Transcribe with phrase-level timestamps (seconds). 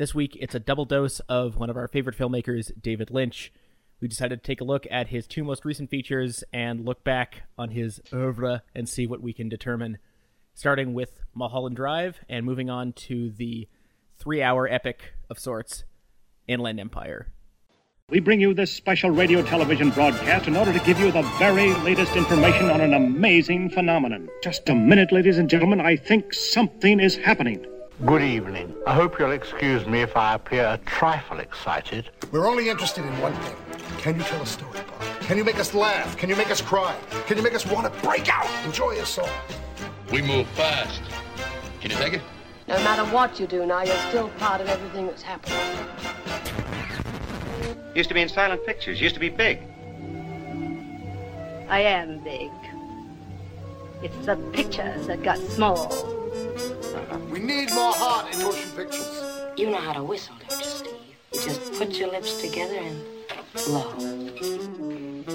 [0.00, 3.52] This week, it's a double dose of one of our favorite filmmakers, David Lynch.
[4.00, 7.42] We decided to take a look at his two most recent features and look back
[7.58, 9.98] on his oeuvre and see what we can determine.
[10.54, 13.68] Starting with Mulholland Drive and moving on to the
[14.18, 15.84] three hour epic of sorts,
[16.48, 17.26] Inland Empire.
[18.08, 21.74] We bring you this special radio television broadcast in order to give you the very
[21.84, 24.30] latest information on an amazing phenomenon.
[24.42, 25.78] Just a minute, ladies and gentlemen.
[25.78, 27.66] I think something is happening.
[28.06, 28.74] Good evening.
[28.86, 32.08] I hope you'll excuse me if I appear a trifle excited.
[32.32, 33.56] We're only interested in one thing.
[33.98, 35.20] Can you tell a story, Bob?
[35.20, 36.16] Can you make us laugh?
[36.16, 36.96] Can you make us cry?
[37.26, 38.48] Can you make us want to break out?
[38.64, 39.28] Enjoy a song.
[40.10, 41.02] We move fast.
[41.82, 42.22] Can you take it?
[42.68, 45.58] No matter what you do now, you're still part of everything that's happening.
[47.94, 48.98] Used to be in silent pictures.
[48.98, 49.60] Used to be big.
[51.68, 52.50] I am big.
[54.02, 55.88] It's the pictures that got small.
[57.30, 59.22] We need more heart in motion pictures.
[59.56, 60.94] You know how to whistle, don't you, Steve?
[61.32, 62.98] You just put your lips together and
[63.66, 63.92] blow.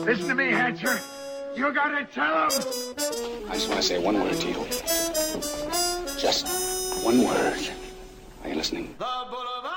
[0.03, 0.99] Listen to me, Hatcher.
[1.55, 2.51] You gotta tell him.
[3.49, 4.65] I just want to say one word to you.
[6.17, 6.47] Just
[7.03, 7.69] one word.
[8.43, 8.95] Are you listening?
[8.97, 9.75] The boulevard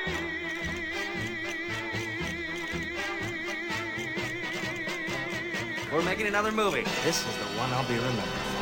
[5.91, 6.83] We're making another movie.
[7.03, 8.61] This is the one I'll be remembered for.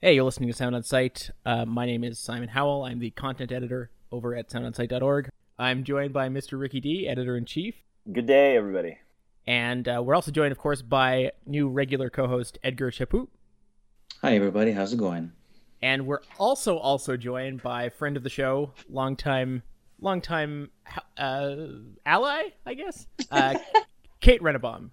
[0.00, 1.30] Hey, you're listening to Sound on Sight.
[1.44, 2.84] Uh, my name is Simon Howell.
[2.84, 5.28] I'm the content editor over at soundonsight.org.
[5.58, 6.58] I'm joined by Mr.
[6.58, 7.74] Ricky D, editor in chief.
[8.10, 8.96] Good day, everybody.
[9.46, 13.28] And uh, we're also joined, of course, by new regular co host Edgar Chaput.
[14.22, 14.72] Hi, everybody.
[14.72, 15.32] How's it going?
[15.82, 19.64] And we're also also joined by friend of the show, longtime,
[20.00, 20.70] longtime
[21.16, 21.56] uh,
[22.06, 23.54] ally, I guess, uh,
[24.20, 24.90] Kate Rennebaum.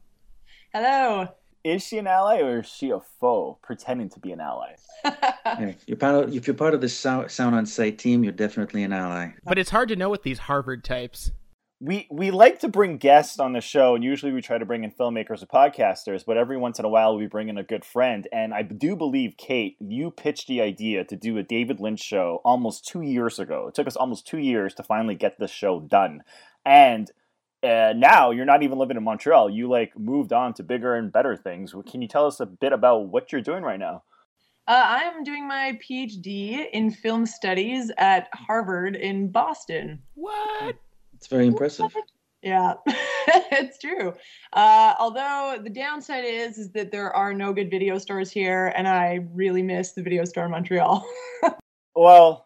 [0.74, 1.30] Hello.
[1.64, 4.76] Is she an ally or is she a foe pretending to be an ally?
[5.06, 8.32] yeah, you're part of, if you're part of the sound, Sound on Sight team, you're
[8.32, 9.32] definitely an ally.
[9.44, 11.32] But it's hard to know with these Harvard types.
[11.80, 14.84] We we like to bring guests on the show, and usually we try to bring
[14.84, 16.26] in filmmakers or podcasters.
[16.26, 18.28] But every once in a while, we bring in a good friend.
[18.32, 22.42] And I do believe, Kate, you pitched the idea to do a David Lynch show
[22.44, 23.68] almost two years ago.
[23.68, 26.24] It took us almost two years to finally get this show done,
[26.66, 27.12] and
[27.62, 29.50] uh, now you're not even living in Montreal.
[29.50, 31.76] You like moved on to bigger and better things.
[31.90, 34.04] Can you tell us a bit about what you're doing right now?
[34.68, 40.02] Uh, I'm doing my PhD in film studies at Harvard in Boston.
[40.16, 40.76] What?
[41.18, 41.94] It's very impressive.
[42.44, 44.14] Yeah, it's true.
[44.54, 48.88] Uh, although the downside is, is that there are no good video stores here, and
[48.88, 51.04] I really miss the video store in Montreal.
[51.96, 52.46] well,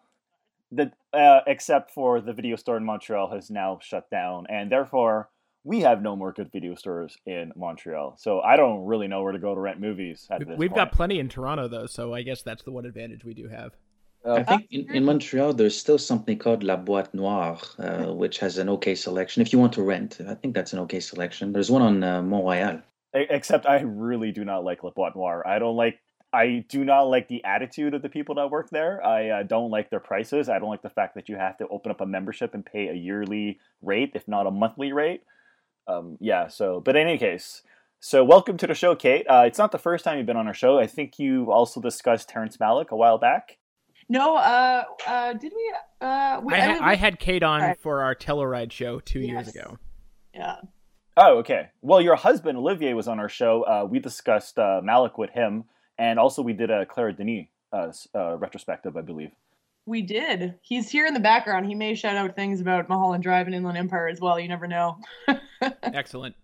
[0.72, 5.28] the uh, except for the video store in Montreal has now shut down, and therefore
[5.62, 8.16] we have no more good video stores in Montreal.
[8.18, 10.26] So I don't really know where to go to rent movies.
[10.30, 10.74] At this We've point.
[10.74, 13.76] got plenty in Toronto though, so I guess that's the one advantage we do have.
[14.24, 18.38] Uh, I think in, in, Montreal there's still something called La Boîte Noire, uh, which
[18.38, 19.42] has an okay selection.
[19.42, 21.52] If you want to rent, I think that's an okay selection.
[21.52, 22.82] There's one on uh, Montreal.
[23.14, 25.46] Except I really do not like La Boîte Noire.
[25.46, 25.98] I don't like.
[26.32, 29.04] I do not like the attitude of the people that work there.
[29.04, 30.48] I uh, don't like their prices.
[30.48, 32.88] I don't like the fact that you have to open up a membership and pay
[32.88, 35.24] a yearly rate, if not a monthly rate.
[35.86, 36.48] Um, yeah.
[36.48, 37.62] So, but in any case,
[38.00, 39.26] so welcome to the show, Kate.
[39.28, 40.78] Uh, it's not the first time you've been on our show.
[40.78, 43.58] I think you also discussed Terrence Malick a while back.
[44.12, 45.74] No, uh, uh, did we?
[46.02, 47.80] Uh, we, I, ha- I, had Kate on right.
[47.80, 49.28] for our Telluride show two yes.
[49.30, 49.78] years ago.
[50.34, 50.56] Yeah.
[51.16, 51.70] Oh, okay.
[51.80, 53.62] Well, your husband Olivier was on our show.
[53.62, 55.64] Uh, we discussed uh, Malick with him,
[55.96, 59.30] and also we did a Claire Denis uh, uh, retrospective, I believe.
[59.86, 60.56] We did.
[60.60, 61.64] He's here in the background.
[61.64, 64.38] He may shout out things about Mulholland Drive and Inland Empire as well.
[64.38, 64.98] You never know.
[65.82, 66.36] Excellent.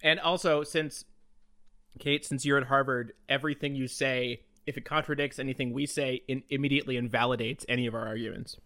[0.00, 1.04] And also, since
[1.98, 6.42] Kate, since you're at Harvard, everything you say if it contradicts anything we say, it
[6.50, 8.56] immediately invalidates any of our arguments.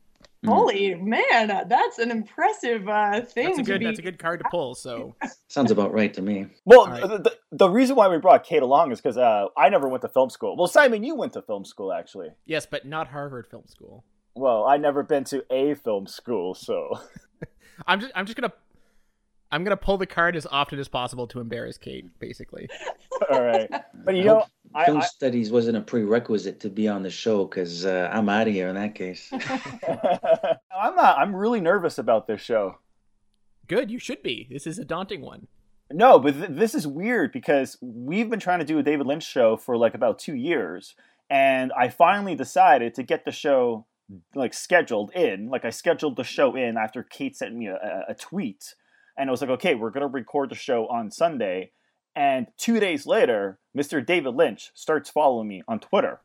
[0.47, 3.45] Holy man, that's an impressive uh, thing.
[3.47, 3.81] That's a good.
[3.81, 3.85] Be...
[3.85, 4.75] That's a good card to pull.
[4.75, 5.15] So
[5.49, 6.47] sounds about right to me.
[6.65, 7.03] Well, right.
[7.03, 10.01] the, the, the, reason why we brought Kate along is because uh, I never went
[10.01, 10.57] to film school.
[10.57, 12.29] Well, Simon, you went to film school actually.
[12.47, 14.03] Yes, but not Harvard Film School.
[14.35, 16.99] Well, I never been to a film school, so
[17.87, 18.53] I'm just I'm just gonna
[19.53, 22.69] I'm gonna pull the card as often as possible to embarrass Kate, basically.
[23.31, 27.03] All right, but you know, I, film I, studies wasn't a prerequisite to be on
[27.03, 29.29] the show because uh, I'm out of here in that case.
[29.33, 31.19] I'm not.
[31.19, 32.79] I'm really nervous about this show.
[33.67, 34.49] Good, you should be.
[34.51, 35.49] This is a daunting one.
[35.93, 39.25] No, but th- this is weird because we've been trying to do a David Lynch
[39.25, 40.95] show for like about two years,
[41.29, 43.87] and I finally decided to get the show
[44.35, 45.49] like scheduled in.
[45.49, 48.75] Like I scheduled the show in after Kate sent me a, a, a tweet,
[49.19, 51.73] and I was like, okay, we're gonna record the show on Sunday
[52.15, 54.05] And two days later, Mr.
[54.05, 56.21] David Lynch starts following me on Twitter.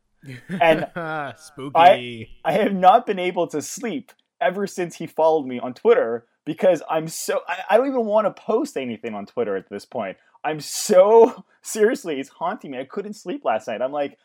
[0.49, 0.87] And
[1.37, 1.71] spooky.
[1.75, 4.11] I, I have not been able to sleep
[4.41, 8.25] ever since he followed me on Twitter because I'm so I, I don't even want
[8.25, 10.17] to post anything on Twitter at this point.
[10.43, 12.79] I'm so seriously, it's haunting me.
[12.79, 13.81] I couldn't sleep last night.
[13.81, 14.17] I'm like,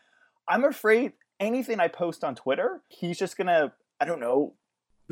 [0.48, 4.54] I'm afraid anything I post on Twitter, he's just gonna, I don't know,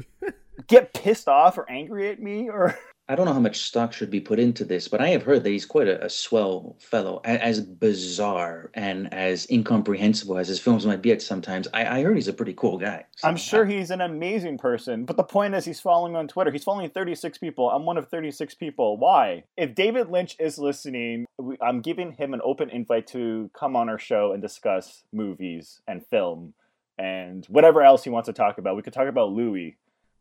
[0.68, 2.78] get pissed off or angry at me or
[3.10, 5.42] I don't know how much stock should be put into this, but I have heard
[5.42, 7.22] that he's quite a, a swell fellow.
[7.24, 12.02] A- As bizarre and as incomprehensible as his films might be at sometimes, I, I
[12.02, 13.06] heard he's a pretty cool guy.
[13.24, 16.50] I'm sure he's an amazing person, but the point is he's following me on Twitter.
[16.50, 17.70] He's following 36 people.
[17.70, 18.98] I'm one of 36 people.
[18.98, 19.44] Why?
[19.56, 21.26] If David Lynch is listening,
[21.62, 26.04] I'm giving him an open invite to come on our show and discuss movies and
[26.06, 26.52] film
[26.98, 28.76] and whatever else he wants to talk about.
[28.76, 29.76] We could talk about Louie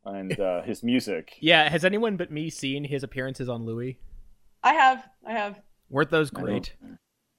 [0.07, 1.37] and uh, his music.
[1.41, 3.97] Yeah, has anyone but me seen his appearances on Louie?
[4.63, 5.07] I have.
[5.25, 5.61] I have.
[5.89, 6.73] Weren't those great?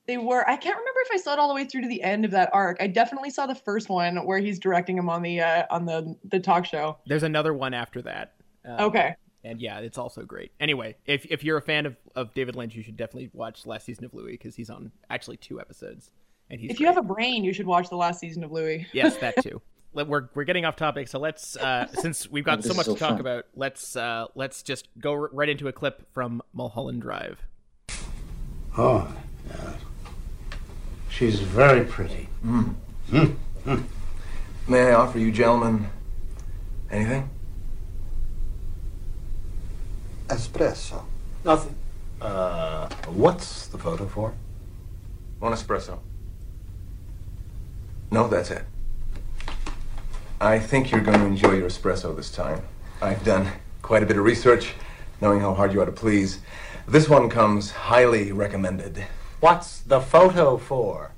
[0.06, 0.48] They were.
[0.48, 2.30] I can't remember if I saw it all the way through to the end of
[2.30, 2.78] that arc.
[2.80, 6.16] I definitely saw the first one where he's directing him on the uh, on the
[6.24, 6.96] the talk show.
[7.06, 8.34] There's another one after that.
[8.64, 9.14] Um, Okay.
[9.44, 10.50] And yeah, it's also great.
[10.60, 13.84] Anyway, if if you're a fan of, of David Lynch, you should definitely watch last
[13.86, 16.10] season of Louie because he's on actually two episodes,
[16.50, 18.86] and he's if you have a brain, you should watch the last season of Louie.
[18.92, 19.62] yes, that too.
[19.94, 22.94] Let- We're we're getting off topic, so let's uh, since we've got so much is
[22.94, 23.20] to talk fun.
[23.20, 27.40] about, let's uh, let's just go r- right into a clip from Mulholland Drive.
[28.76, 29.12] Oh,
[29.48, 29.74] yes.
[31.08, 32.28] She's very pretty.
[32.46, 32.74] Mm.
[33.10, 33.36] Mm.
[33.66, 33.84] Mm.
[34.68, 35.88] May I offer you gentlemen
[36.90, 37.28] anything?
[40.28, 41.02] Espresso.
[41.44, 41.74] Nothing.
[42.20, 44.34] Uh, what's the photo for?
[45.38, 45.98] One espresso.
[48.10, 48.64] No, that's it.
[50.40, 52.62] I think you're going to enjoy your espresso this time.
[53.02, 53.50] I've done
[53.82, 54.72] quite a bit of research,
[55.20, 56.38] knowing how hard you are to please.
[56.86, 59.04] This one comes highly recommended.
[59.40, 61.10] What's the photo for?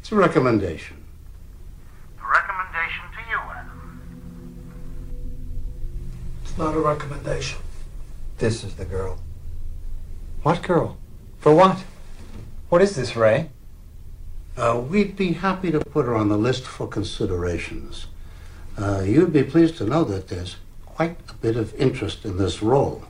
[0.00, 0.96] It's a recommendation.
[2.20, 4.02] A recommendation to you, Adam.
[6.42, 7.60] It's not a recommendation.
[8.38, 9.20] This is the girl.
[10.42, 10.98] What girl?
[11.38, 11.84] For what?
[12.70, 13.50] What is this, Ray?
[14.60, 18.08] Uh, we'd be happy to put her on the list for considerations.
[18.76, 22.62] Uh, you'd be pleased to know that there's quite a bit of interest in this
[22.62, 23.02] role.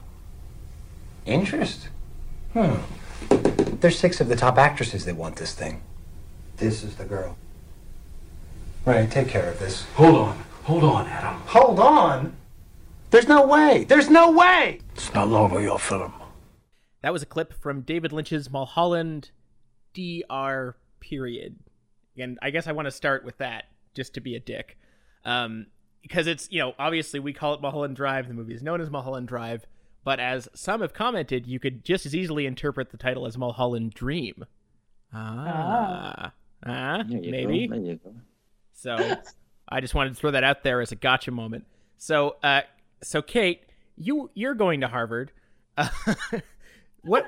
[1.27, 1.89] Interest?
[2.53, 2.77] Hmm.
[3.81, 5.83] There's six of the top actresses that want this thing.
[6.59, 7.37] This is the girl.
[8.85, 9.83] Right, take care of this.
[9.95, 10.45] Hold on.
[10.63, 11.41] Hold on, Adam.
[11.47, 12.37] Hold on.
[13.11, 13.87] There's no way.
[13.89, 14.83] There's no way.
[14.95, 16.13] It's not over your film.
[17.03, 19.33] That was a clip from David Lynch's Mulholland
[19.93, 21.57] DR period.
[22.19, 23.65] And I guess I want to start with that
[23.95, 24.77] just to be a dick.
[25.25, 25.67] Um,
[26.03, 28.29] because it's, you know, obviously we call it Mulholland Drive.
[28.29, 29.67] The movie is known as Mulholland Drive.
[30.03, 33.93] But as some have commented, you could just as easily interpret the title as Mulholland
[33.93, 34.45] Dream.
[35.13, 36.33] Ah.
[36.65, 37.67] Ah, There maybe.
[37.67, 37.75] Go.
[37.75, 38.15] There you go.
[38.73, 39.17] So
[39.69, 41.65] I just wanted to throw that out there as a gotcha moment.
[41.99, 42.63] So, uh,
[43.03, 43.63] so Kate,
[43.97, 45.33] you you're going to Harvard.
[45.77, 45.89] Uh,
[47.03, 47.27] what?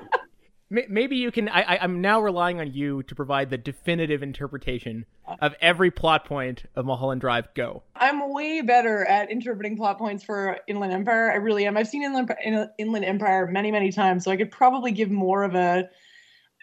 [0.69, 1.49] May- Maybe you can.
[1.49, 5.05] I, I'm now relying on you to provide the definitive interpretation
[5.39, 7.47] of every plot point of Mulholland Drive.
[7.53, 7.83] Go.
[7.95, 11.31] I'm way better at interpreting plot points for Inland Empire.
[11.31, 11.77] I really am.
[11.77, 15.43] I've seen Inland, In- Inland Empire many, many times, so I could probably give more
[15.43, 15.89] of a,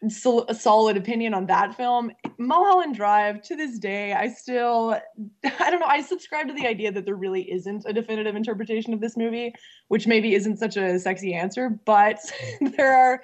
[0.03, 2.11] a solid opinion on that film.
[2.38, 4.98] Mulholland Drive, to this day, I still,
[5.44, 8.93] I don't know, I subscribe to the idea that there really isn't a definitive interpretation
[8.93, 9.55] of this movie,
[9.89, 12.19] which maybe isn't such a sexy answer, but
[12.60, 13.22] there are.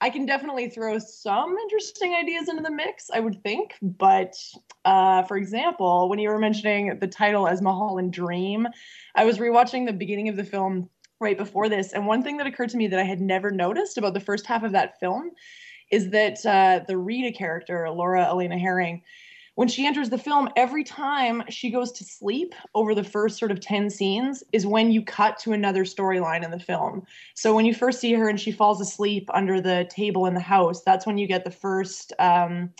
[0.00, 3.74] I can definitely throw some interesting ideas into the mix, I would think.
[3.80, 4.34] But
[4.84, 8.68] uh, for example, when you were mentioning the title as Mulholland Dream,
[9.14, 12.46] I was rewatching the beginning of the film right before this, and one thing that
[12.46, 15.30] occurred to me that I had never noticed about the first half of that film
[15.90, 19.02] is that uh, the Rita character, Laura Elena Harring,
[19.56, 23.50] when she enters the film, every time she goes to sleep over the first sort
[23.50, 27.02] of 10 scenes is when you cut to another storyline in the film.
[27.34, 30.40] So when you first see her and she falls asleep under the table in the
[30.40, 32.70] house, that's when you get the first um,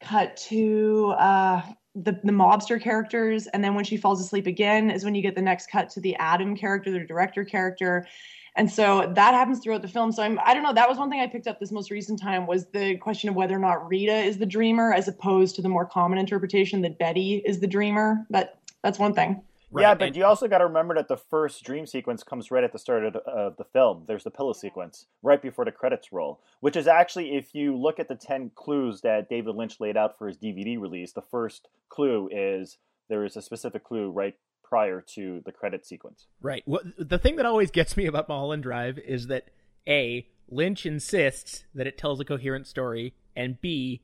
[0.00, 1.62] cut to uh,
[1.96, 3.48] the, the mobster characters.
[3.48, 6.00] And then when she falls asleep again is when you get the next cut to
[6.00, 8.06] the Adam character, the director character.
[8.54, 10.12] And so that happens throughout the film.
[10.12, 12.20] So I'm I don't know, that was one thing I picked up this most recent
[12.20, 15.62] time was the question of whether or not Rita is the dreamer as opposed to
[15.62, 18.26] the more common interpretation that Betty is the dreamer.
[18.28, 19.42] But that's one thing.
[19.74, 22.72] yeah, but you also got to remember that the first dream sequence comes right at
[22.72, 24.04] the start of the, of the film.
[24.06, 27.98] There's the pillow sequence right before the credits roll, which is actually, if you look
[27.98, 31.68] at the 10 clues that David Lynch laid out for his DVD release, the first
[31.88, 32.76] clue is
[33.08, 34.34] there is a specific clue right
[34.72, 36.28] prior to the credit sequence.
[36.40, 36.62] Right.
[36.64, 39.50] Well, the thing that always gets me about Mulholland Drive is that
[39.86, 44.00] a Lynch insists that it tells a coherent story, and B,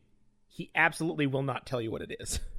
[0.46, 2.40] he absolutely will not tell you what it is.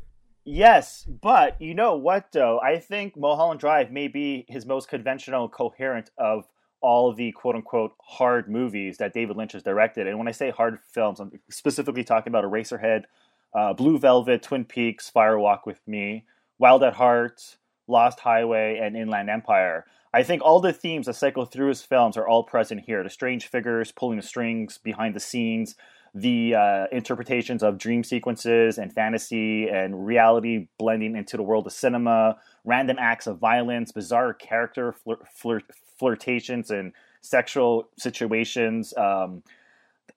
[0.45, 2.59] Yes, but you know what, though?
[2.59, 6.47] I think Mulholland Drive may be his most conventional, coherent of
[6.81, 10.07] all the quote unquote hard movies that David Lynch has directed.
[10.07, 13.03] And when I say hard films, I'm specifically talking about Eraserhead,
[13.53, 16.25] uh, Blue Velvet, Twin Peaks, Fire Walk with Me,
[16.57, 17.57] Wild at Heart,
[17.89, 19.85] Lost Highway, and Inland Empire.
[20.13, 23.03] I think all the themes that cycle through his films are all present here.
[23.03, 25.75] The strange figures pulling the strings behind the scenes,
[26.15, 31.73] the uh, interpretations of dream sequences and fantasy and reality blending into the world of
[31.73, 35.61] cinema, random acts of violence, bizarre character flir- flir-
[35.97, 38.95] flirtations and sexual situations.
[38.97, 39.43] Um,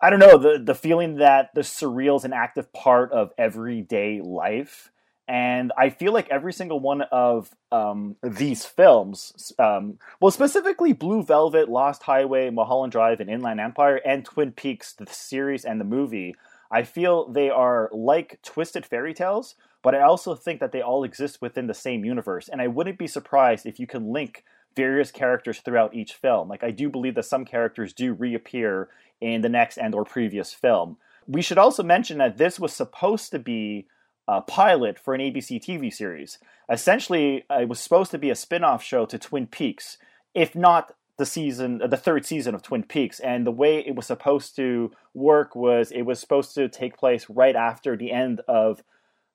[0.01, 4.21] I don't know the the feeling that the surreal is an active part of everyday
[4.21, 4.92] life
[5.29, 11.23] and I feel like every single one of um, these films, um, well, specifically Blue
[11.23, 15.85] Velvet, Lost Highway, Mulholland Drive, and Inland Empire, and Twin Peaks, the series and the
[15.85, 16.35] movie,
[16.71, 21.05] I feel they are like twisted fairy tales, but I also think that they all
[21.05, 22.49] exist within the same universe.
[22.49, 26.49] And I wouldn't be surprised if you can link various characters throughout each film.
[26.49, 28.89] Like I do believe that some characters do reappear
[29.21, 30.97] in the next and or previous film.
[31.29, 33.87] We should also mention that this was supposed to be
[34.33, 36.39] uh, pilot for an ABC TV series.
[36.71, 39.99] Essentially, it was supposed to be a spin-off show to Twin Peaks,
[40.35, 43.21] if not the season, the third season of Twin Peaks.
[43.21, 47.27] And the way it was supposed to work was it was supposed to take place
[47.29, 48.83] right after the end of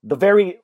[0.04, 0.62] the very,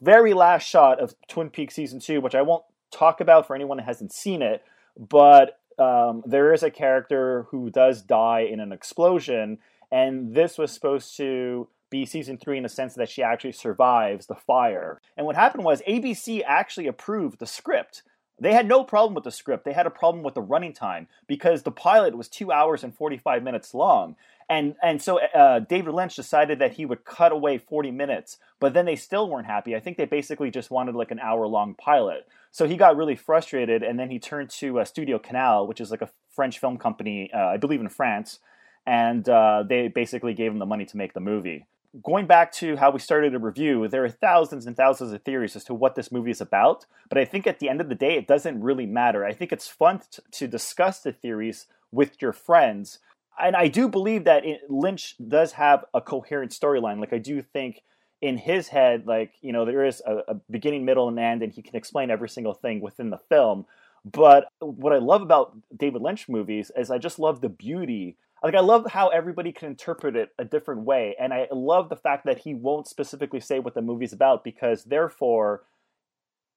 [0.00, 3.78] very last shot of Twin Peaks season two, which I won't talk about for anyone
[3.78, 4.62] that hasn't seen it.
[4.96, 9.58] But um, there is a character who does die in an explosion,
[9.90, 14.26] and this was supposed to be season three in the sense that she actually survives
[14.26, 15.00] the fire.
[15.16, 18.02] And what happened was ABC actually approved the script.
[18.40, 19.64] They had no problem with the script.
[19.64, 22.94] They had a problem with the running time because the pilot was two hours and
[22.94, 24.16] 45 minutes long.
[24.48, 28.72] And, and so uh, David Lynch decided that he would cut away 40 minutes, but
[28.72, 29.76] then they still weren't happy.
[29.76, 32.26] I think they basically just wanted like an hour long pilot.
[32.50, 35.90] So he got really frustrated and then he turned to uh, Studio Canal, which is
[35.90, 38.40] like a French film company, uh, I believe in France.
[38.86, 41.66] And uh, they basically gave him the money to make the movie
[42.02, 45.56] going back to how we started a review, there are thousands and thousands of theories
[45.56, 46.86] as to what this movie is about.
[47.08, 49.24] But I think at the end of the day, it doesn't really matter.
[49.24, 53.00] I think it's fun t- to discuss the theories with your friends.
[53.40, 57.00] And I do believe that it, Lynch does have a coherent storyline.
[57.00, 57.82] Like, I do think
[58.20, 61.52] in his head, like, you know, there is a, a beginning, middle, and end, and
[61.52, 63.66] he can explain every single thing within the film.
[64.04, 68.54] But what I love about David Lynch movies is I just love the beauty like
[68.54, 72.24] I love how everybody can interpret it a different way, and I love the fact
[72.26, 75.62] that he won't specifically say what the movie's about because therefore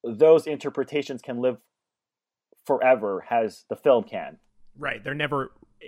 [0.04, 1.58] those interpretations can live
[2.66, 4.38] forever as the film can.
[4.78, 5.88] Right, they're never eh,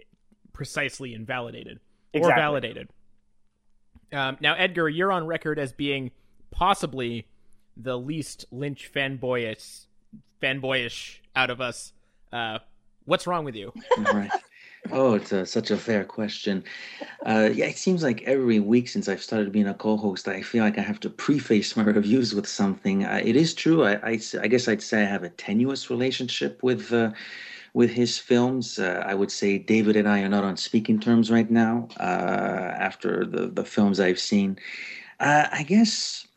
[0.54, 1.80] precisely invalidated
[2.14, 2.32] exactly.
[2.32, 2.90] or validated.
[4.12, 6.12] Um, now, Edgar, you're on record as being
[6.52, 7.28] possibly
[7.76, 9.86] the least Lynch fanboyish,
[10.42, 11.94] fanboyish out of us.
[12.32, 12.60] Uh,
[13.06, 13.74] what's wrong with you?
[13.98, 14.32] right.
[14.92, 16.64] Oh, it's a, such a fair question.
[17.26, 20.64] Uh, yeah, it seems like every week since I've started being a co-host, I feel
[20.64, 23.06] like I have to preface my reviews with something.
[23.06, 23.84] Uh, it is true.
[23.84, 27.12] I, I, I, guess I'd say I have a tenuous relationship with uh,
[27.74, 28.80] with his films.
[28.80, 32.72] Uh, I would say David and I are not on speaking terms right now uh,
[32.78, 34.58] after the the films I've seen.
[35.20, 36.28] Uh, I guess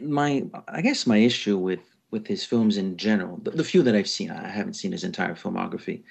[0.00, 3.94] my I guess my issue with with his films in general, the, the few that
[3.94, 6.04] I've seen, I haven't seen his entire filmography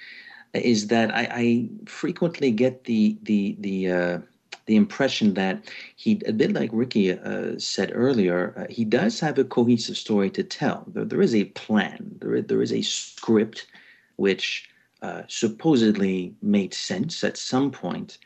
[0.54, 4.20] is that I, I frequently get the the the uh,
[4.66, 9.38] the impression that he, a bit like Ricky uh, said earlier, uh, he does have
[9.38, 10.86] a cohesive story to tell.
[10.88, 12.16] There, there is a plan.
[12.22, 13.68] There, there is a script
[14.16, 14.70] which
[15.02, 18.20] uh, supposedly made sense at some point,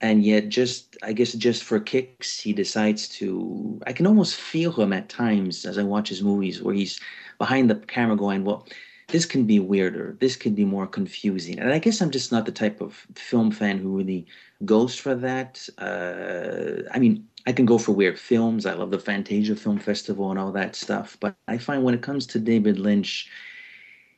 [0.00, 3.80] and yet just I guess just for kicks, he decides to.
[3.86, 7.00] I can almost feel him at times as I watch his movies, where he's
[7.38, 8.66] behind the camera going, "Well."
[9.12, 10.16] This can be weirder.
[10.18, 11.58] This can be more confusing.
[11.58, 14.26] And I guess I'm just not the type of film fan who really
[14.64, 15.68] goes for that.
[15.78, 18.64] Uh, I mean, I can go for weird films.
[18.64, 21.18] I love the Fantasia Film Festival and all that stuff.
[21.20, 23.28] But I find when it comes to David Lynch,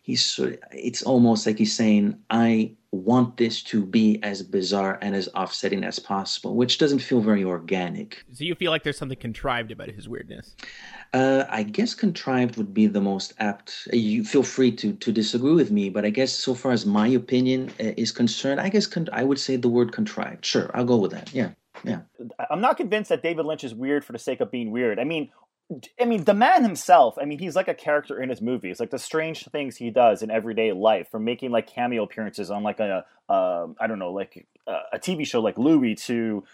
[0.02, 4.98] he's sort of, it's almost like he's saying, I want this to be as bizarre
[5.02, 8.24] and as offsetting as possible, which doesn't feel very organic.
[8.32, 10.56] So you feel like there's something contrived about his weirdness?
[11.12, 13.88] Uh, I guess contrived would be the most apt.
[13.92, 17.08] You feel free to to disagree with me, but I guess so far as my
[17.08, 20.44] opinion uh, is concerned, I guess con- I would say the word contrived.
[20.44, 21.32] Sure, I'll go with that.
[21.32, 21.50] Yeah,
[21.84, 22.00] yeah.
[22.50, 24.98] I'm not convinced that David Lynch is weird for the sake of being weird.
[24.98, 25.30] I mean,
[26.00, 28.78] I mean, the man himself, I mean, he's like a character in his movies.
[28.78, 32.62] Like the strange things he does in everyday life, from making like cameo appearances on
[32.62, 36.44] like a, uh, I don't know, like a, TV show like Louie to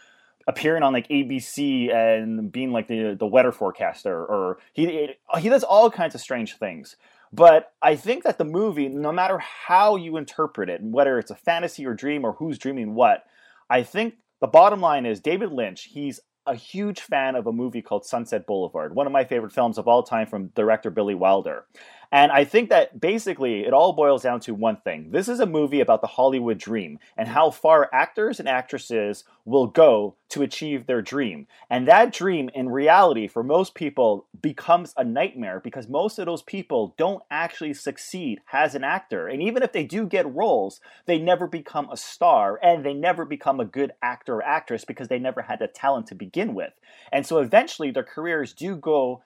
[0.47, 5.65] appearing on like ABC and being like the the weather forecaster, or he he does
[5.65, 6.97] all kinds of strange things.
[7.33, 11.37] But I think that the movie, no matter how you interpret it, whether it's a
[11.37, 13.25] fantasy or dream or who's dreaming what,
[13.69, 15.85] I think the bottom line is David Lynch.
[15.85, 19.79] He's a huge fan of a movie called Sunset Boulevard, one of my favorite films
[19.79, 21.65] of all time from director Billy Wilder.
[22.13, 25.11] And I think that basically it all boils down to one thing.
[25.13, 29.69] This is a movie about the Hollywood dream and how far actors and actresses will
[29.69, 31.47] go to achieve their dream.
[31.69, 36.43] And that dream, in reality, for most people, becomes a nightmare because most of those
[36.43, 39.29] people don't actually succeed as an actor.
[39.29, 43.25] And even if they do get roles, they never become a star and they never
[43.25, 46.73] become a good actor or actress because they never had the talent to begin with.
[47.13, 49.23] And so eventually their careers do go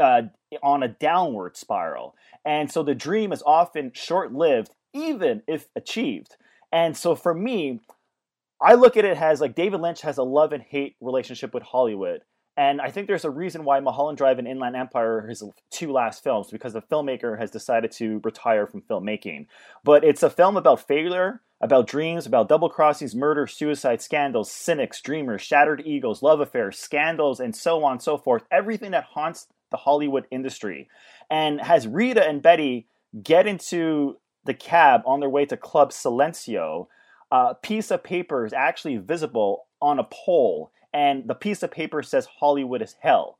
[0.00, 0.22] uh,
[0.62, 2.14] on a downward spiral.
[2.44, 6.36] And so the dream is often short lived, even if achieved.
[6.72, 7.80] And so for me,
[8.60, 11.62] I look at it as like David Lynch has a love and hate relationship with
[11.62, 12.22] Hollywood.
[12.56, 15.92] And I think there's a reason why Mulholland Drive and Inland Empire are his two
[15.92, 19.46] last films because the filmmaker has decided to retire from filmmaking.
[19.82, 25.00] But it's a film about failure, about dreams, about double crossings, murder, suicide, scandals, cynics,
[25.00, 28.42] dreamers, shattered egos, love affairs, scandals, and so on and so forth.
[28.50, 30.88] Everything that haunts the Hollywood industry,
[31.30, 32.86] and has Rita and Betty
[33.22, 36.86] get into the cab on their way to Club Silencio.
[37.30, 42.02] A piece of paper is actually visible on a pole, and the piece of paper
[42.02, 43.38] says Hollywood is hell.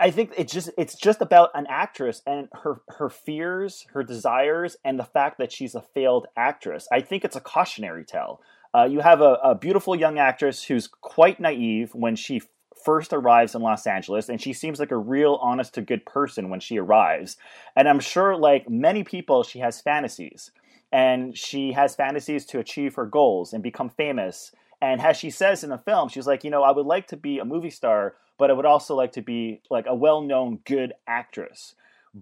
[0.00, 4.76] I, think it's just it's just about an actress and her her fears, her desires,
[4.84, 6.88] and the fact that she's a failed actress.
[6.92, 8.40] I think it's a cautionary tale.
[8.74, 12.42] Uh, you have a, a, beautiful young actress who's quite naive when she
[12.84, 16.50] first arrives in Los Angeles, and she seems like a real honest to good person
[16.50, 17.36] when she arrives.
[17.76, 20.50] And I'm sure, like many people, she has fantasies.
[20.90, 24.52] And she has fantasies to achieve her goals and become famous.
[24.80, 27.16] And as she says in the film, she's like, you know, I would like to
[27.16, 30.60] be a movie star, but I would also like to be like a well known
[30.64, 31.74] good actress.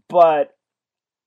[0.09, 0.57] But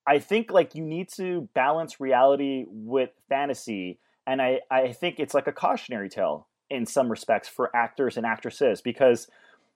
[0.05, 3.99] I think like you need to balance reality with fantasy.
[4.27, 8.25] And I, I think it's like a cautionary tale in some respects for actors and
[8.25, 9.27] actresses because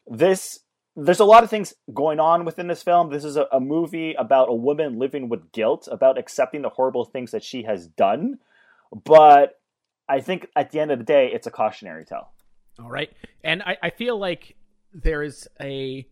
[0.08, 0.60] this
[0.95, 3.10] there's a lot of things going on within this film.
[3.10, 7.03] This is a, a, movie about a woman living with guilt, about accepting the horrible
[7.03, 8.38] things that she has done.
[9.03, 9.60] But
[10.08, 12.29] I think at the end of the day, it's a cautionary tale.
[12.79, 13.12] All right.
[13.43, 14.56] And I, I feel like
[14.93, 16.08] there is a.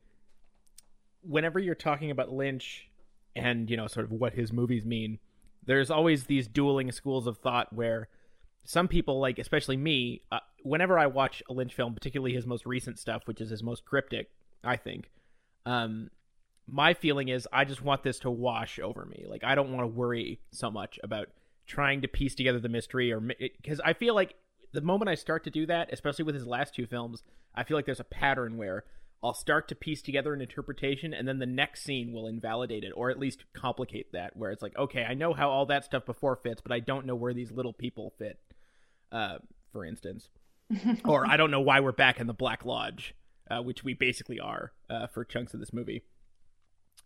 [1.23, 2.89] Whenever you're talking about Lynch
[3.35, 5.19] and, you know, sort of what his movies mean,
[5.63, 8.09] there's always these dueling schools of thought where
[8.63, 12.65] some people like especially me uh, whenever i watch a lynch film particularly his most
[12.65, 14.29] recent stuff which is his most cryptic
[14.63, 15.09] i think
[15.65, 16.09] um
[16.67, 19.83] my feeling is i just want this to wash over me like i don't want
[19.83, 21.27] to worry so much about
[21.67, 24.35] trying to piece together the mystery or because i feel like
[24.73, 27.23] the moment i start to do that especially with his last two films
[27.55, 28.83] i feel like there's a pattern where
[29.23, 32.91] I'll start to piece together an interpretation, and then the next scene will invalidate it,
[32.95, 34.35] or at least complicate that.
[34.35, 37.05] Where it's like, okay, I know how all that stuff before fits, but I don't
[37.05, 38.39] know where these little people fit
[39.11, 39.37] uh,
[39.71, 40.29] for instance.
[41.05, 43.13] or I don't know why we're back in the Black Lodge,
[43.49, 46.03] uh, which we basically are uh, for chunks of this movie.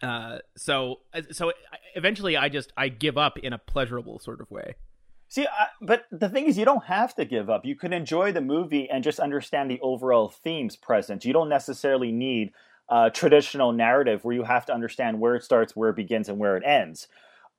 [0.01, 1.51] Uh, so uh, so
[1.95, 4.75] eventually, I just I give up in a pleasurable sort of way.
[5.27, 7.65] See, I, but the thing is, you don't have to give up.
[7.65, 11.25] You can enjoy the movie and just understand the overall themes present.
[11.25, 12.51] You don't necessarily need
[12.89, 16.37] a traditional narrative where you have to understand where it starts, where it begins, and
[16.37, 17.07] where it ends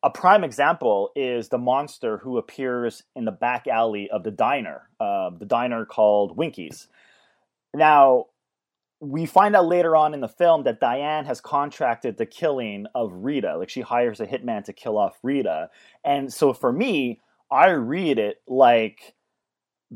[0.02, 4.88] a prime example is the monster who appears in the back alley of the diner,
[5.00, 6.88] uh, the diner called Winkie's.
[7.74, 8.26] Now,
[9.00, 13.12] we find out later on in the film that Diane has contracted the killing of
[13.12, 13.56] Rita.
[13.56, 15.70] Like she hires a hitman to kill off Rita.
[16.04, 19.14] And so for me, I read it like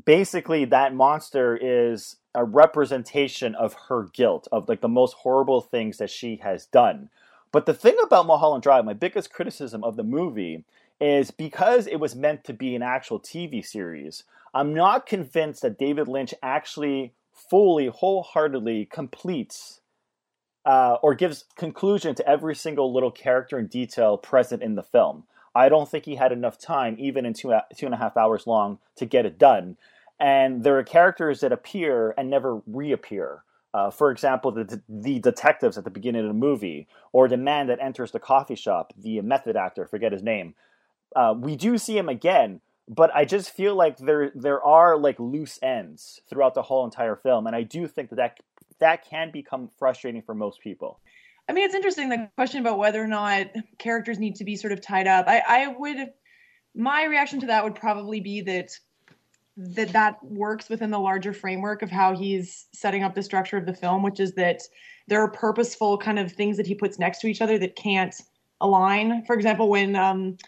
[0.05, 5.99] basically that monster is a representation of her guilt, of like the most horrible things
[5.99, 7.09] that she has done.
[7.53, 10.65] But the thing about Mulholland Drive, my biggest criticism of the movie
[11.01, 15.79] is because it was meant to be an actual TV series, I'm not convinced that
[15.79, 19.81] David Lynch actually fully, wholeheartedly completes
[20.65, 25.25] uh, or gives conclusion to every single little character and detail present in the film.
[25.55, 28.47] I don't think he had enough time, even in two, two and a half hours
[28.47, 29.77] long, to get it done.
[30.19, 33.43] And there are characters that appear and never reappear.
[33.73, 37.69] Uh, for example, the, the detectives at the beginning of the movie, or the man
[37.69, 40.55] that enters the coffee shop, the method actor, forget his name.
[41.15, 45.19] Uh, we do see him again, but I just feel like there there are like
[45.19, 48.41] loose ends throughout the whole entire film, and I do think that that
[48.81, 50.99] that can become frustrating for most people.
[51.49, 54.73] I mean, it's interesting the question about whether or not characters need to be sort
[54.73, 55.27] of tied up.
[55.27, 55.97] I, I would,
[56.77, 58.71] my reaction to that would probably be that
[59.61, 63.67] that that works within the larger framework of how he's setting up the structure of
[63.67, 64.63] the film, which is that
[65.09, 68.15] there are purposeful kind of things that he puts next to each other that can't
[68.61, 69.25] align.
[69.27, 70.39] For example, when um,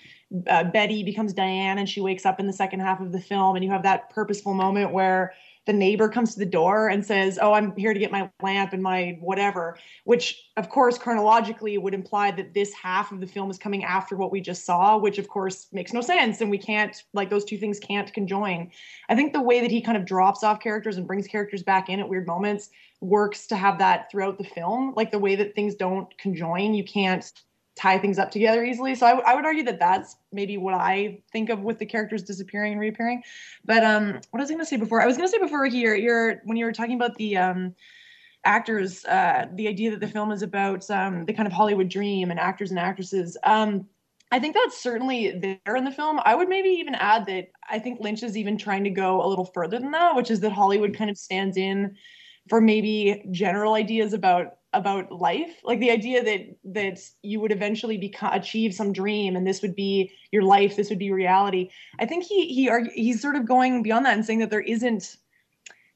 [0.47, 3.55] uh, Betty becomes Diane and she wakes up in the second half of the film,
[3.57, 5.35] and you have that purposeful moment where
[5.67, 8.73] the neighbor comes to the door and says, "Oh, I'm here to get my lamp
[8.73, 13.51] and my whatever," which of course chronologically would imply that this half of the film
[13.51, 16.59] is coming after what we just saw, which of course makes no sense and we
[16.59, 18.71] can't like those two things can't conjoin.
[19.09, 21.89] I think the way that he kind of drops off characters and brings characters back
[21.89, 22.71] in at weird moments
[23.01, 26.85] works to have that throughout the film, like the way that things don't conjoin, you
[26.85, 27.33] can't
[27.75, 28.95] tie things up together easily.
[28.95, 31.87] So I, w- I would argue that that's maybe what I think of with the
[31.87, 33.23] characters disappearing and reappearing.
[33.65, 35.01] But um, what was I going to say before?
[35.01, 37.75] I was going to say before here, you're when you were talking about the um,
[38.45, 42.31] actors, uh, the idea that the film is about um, the kind of Hollywood dream
[42.31, 43.37] and actors and actresses.
[43.45, 43.87] Um,
[44.31, 46.19] I think that's certainly there in the film.
[46.25, 49.29] I would maybe even add that I think Lynch is even trying to go a
[49.29, 51.95] little further than that, which is that Hollywood kind of stands in
[52.49, 57.99] for maybe general ideas about about life like the idea that that you would eventually
[57.99, 61.71] become achieve some dream and this would be your life this would be reality.
[62.01, 65.17] I think he he he's sort of going beyond that and saying that there isn't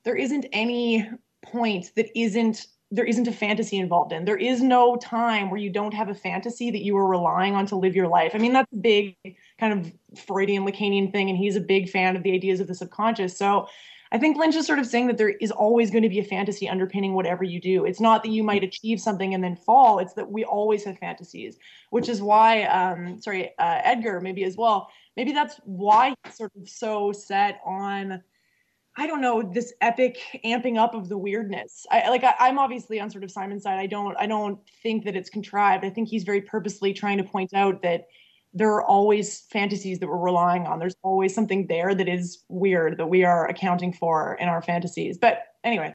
[0.04, 1.08] there isn't any
[1.42, 4.24] point that isn't there isn't a fantasy involved in.
[4.24, 7.66] There is no time where you don't have a fantasy that you are relying on
[7.66, 8.32] to live your life.
[8.34, 9.16] I mean that's a big
[9.58, 12.74] kind of freudian lacanian thing and he's a big fan of the ideas of the
[12.74, 13.36] subconscious.
[13.36, 13.68] So
[14.12, 16.24] I think Lynch is sort of saying that there is always going to be a
[16.24, 17.84] fantasy underpinning whatever you do.
[17.84, 19.98] It's not that you might achieve something and then fall.
[19.98, 21.58] It's that we always have fantasies,
[21.90, 24.88] which is why, um, sorry, uh, Edgar maybe as well.
[25.16, 28.22] Maybe that's why he's sort of so set on,
[28.96, 31.84] I don't know, this epic amping up of the weirdness.
[31.90, 32.22] I like.
[32.22, 33.78] I, am obviously on sort of Simon's side.
[33.78, 34.16] I don't.
[34.18, 35.84] I don't think that it's contrived.
[35.84, 38.06] I think he's very purposely trying to point out that
[38.56, 40.78] there are always fantasies that we're relying on.
[40.78, 45.18] There's always something there that is weird that we are accounting for in our fantasies.
[45.18, 45.92] But anyway.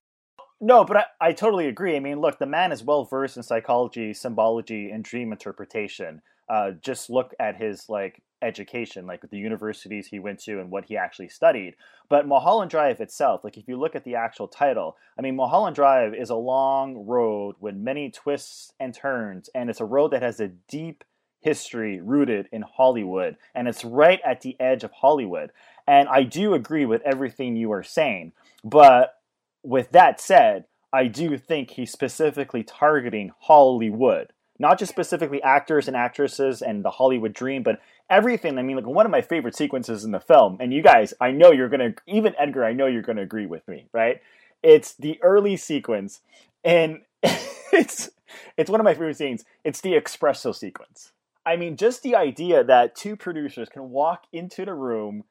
[0.60, 1.96] No, but I, I totally agree.
[1.96, 6.22] I mean, look, the man is well versed in psychology, symbology, and dream interpretation.
[6.48, 10.86] Uh, just look at his like education, like the universities he went to and what
[10.86, 11.76] he actually studied.
[12.10, 15.76] But Mulholland Drive itself, like if you look at the actual title, I mean, Mulholland
[15.76, 20.22] Drive is a long road with many twists and turns, and it's a road that
[20.22, 21.04] has a deep
[21.42, 25.52] history rooted in Hollywood, and it's right at the edge of Hollywood.
[25.88, 28.32] And I do agree with everything you are saying.
[28.64, 29.16] But
[29.64, 35.98] with that said, I do think he's specifically targeting Hollywood, not just specifically actors and
[35.98, 38.58] actresses and the Hollywood dream, but everything.
[38.58, 41.32] I mean, like one of my favorite sequences in the film, and you guys, I
[41.32, 44.22] know you're gonna, even Edgar, I know you're gonna agree with me, right?
[44.62, 46.22] It's the early sequence,
[46.64, 48.12] and it's
[48.58, 49.44] it's one of my favorite scenes.
[49.64, 51.12] It's the espresso sequence
[51.46, 55.24] I mean, just the idea that two producers can walk into the room,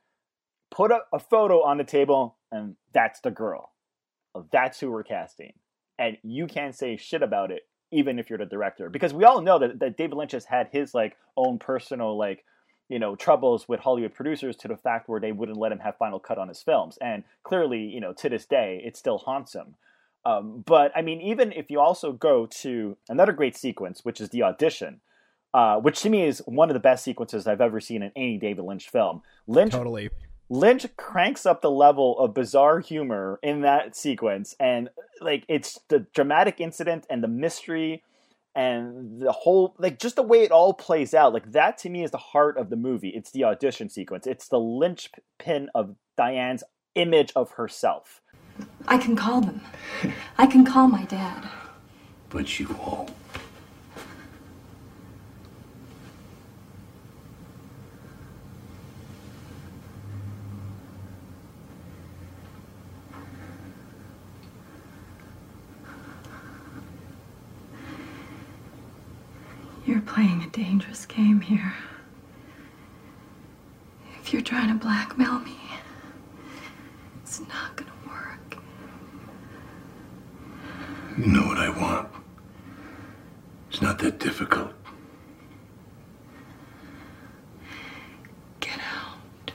[0.70, 3.72] put a, a photo on the table, and that's the girl.
[4.50, 5.52] That's who we're casting.
[5.98, 8.88] And you can't say shit about it, even if you're the director.
[8.88, 12.44] Because we all know that, that David Lynch has had his like own personal like
[12.88, 15.96] you know troubles with Hollywood producers to the fact where they wouldn't let him have
[15.96, 19.54] final cut on his films, and clearly, you know, to this day, it still haunts
[19.54, 19.76] him.
[20.24, 24.30] Um, but I mean, even if you also go to another great sequence, which is
[24.30, 25.00] the audition,
[25.54, 28.38] uh, which to me is one of the best sequences I've ever seen in any
[28.38, 29.22] David Lynch film.
[29.46, 30.10] Lynch totally.
[30.48, 36.00] Lynch cranks up the level of bizarre humor in that sequence, and like it's the
[36.12, 38.02] dramatic incident and the mystery
[38.54, 41.32] and the whole like just the way it all plays out.
[41.32, 43.10] Like that to me is the heart of the movie.
[43.10, 44.26] It's the audition sequence.
[44.26, 46.64] It's the linchpin of Diane's
[46.96, 48.20] image of herself.
[48.88, 49.60] I can call them.
[50.36, 51.48] I can call my dad.
[52.28, 53.12] But you won't.
[69.86, 71.72] You're playing a dangerous game here.
[74.20, 75.56] If you're trying to blackmail me,
[77.22, 78.56] it's not gonna work.
[81.16, 82.08] You know what I want.
[83.70, 84.72] It's not that difficult.
[88.58, 89.52] Get out.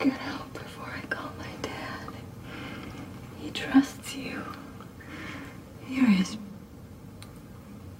[0.00, 2.10] Get out before I call my dad.
[3.38, 4.42] He trusts you.
[5.88, 6.36] You're his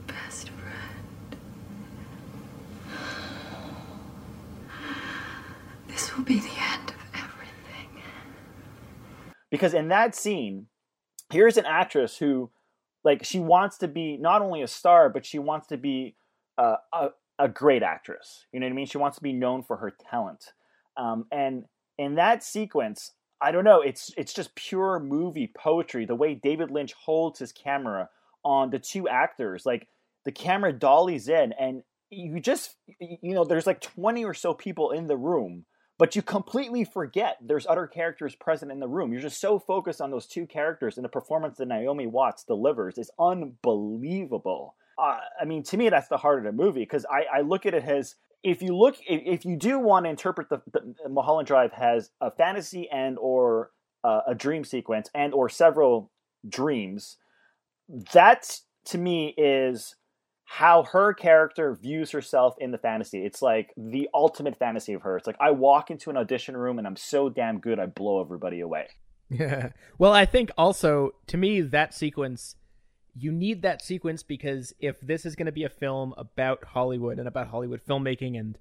[0.07, 1.37] best friend.
[5.89, 8.03] This will be the end of everything.
[9.59, 10.67] Because in that scene,
[11.31, 12.49] here's an actress who,
[13.03, 16.15] like, she wants to be not only a star, but she wants to be
[16.57, 17.09] uh, a
[17.41, 18.47] a great actress.
[18.53, 18.87] You know what I mean?
[18.87, 20.53] She wants to be known for her talent.
[20.97, 21.65] Um, and
[21.97, 23.81] in that sequence, I don't know.
[23.81, 26.05] It's it's just pure movie poetry.
[26.05, 28.09] The way David Lynch holds his camera
[28.45, 29.89] on the two actors, like
[30.25, 34.93] the camera dollies in, and you just you know there's like 20 or so people
[34.93, 35.65] in the room
[35.99, 39.13] but you completely forget there's other characters present in the room.
[39.13, 42.99] You're just so focused on those two characters and the performance that naomi watts delivers
[42.99, 44.77] is unbelievable.
[44.97, 47.67] Uh, i mean to me that's the heart of the movie because I, I look
[47.67, 51.09] at it as if you look if, if you do want to interpret the, the
[51.09, 53.71] mulholland drive has a fantasy and or
[54.03, 56.11] uh, a dream sequence and or several
[56.49, 57.17] dreams
[58.13, 59.95] that to me is
[60.51, 63.23] how her character views herself in the fantasy.
[63.23, 65.19] It's like the ultimate fantasy of her.
[65.19, 68.23] It's like I walk into an audition room and I'm so damn good I blow
[68.23, 68.89] everybody away.
[69.29, 69.73] Yeah.
[69.99, 72.57] Well, I think also to me that sequence
[73.15, 77.19] you need that sequence because if this is going to be a film about Hollywood
[77.19, 78.57] and about Hollywood filmmaking and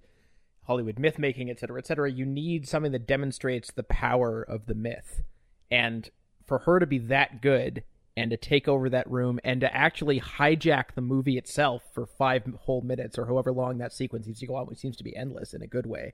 [0.64, 4.66] Hollywood myth making, et cetera, et cetera, you need something that demonstrates the power of
[4.66, 5.24] the myth.
[5.72, 6.10] And
[6.46, 7.86] for her to be that good
[8.18, 12.44] and to take over that room and to actually hijack the movie itself for five
[12.62, 15.16] whole minutes or however long that sequence seems to go on, which seems to be
[15.16, 16.14] endless in a good way.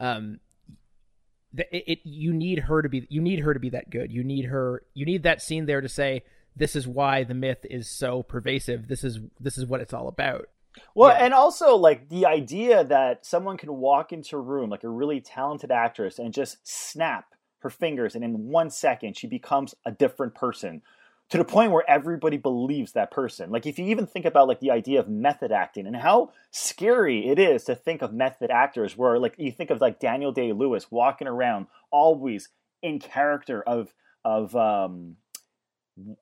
[0.00, 0.40] Um,
[1.56, 4.10] it, it you need her to be you need her to be that good.
[4.10, 6.24] You need her you need that scene there to say
[6.56, 8.88] this is why the myth is so pervasive.
[8.88, 10.48] This is this is what it's all about.
[10.96, 11.24] Well, yeah.
[11.24, 15.20] and also like the idea that someone can walk into a room like a really
[15.20, 17.26] talented actress and just snap
[17.60, 20.80] her fingers and in one second she becomes a different person
[21.30, 23.50] to the point where everybody believes that person.
[23.50, 27.28] Like if you even think about like the idea of method acting and how scary
[27.28, 30.52] it is to think of method actors where like you think of like Daniel Day
[30.52, 32.48] Lewis walking around always
[32.82, 35.16] in character of of um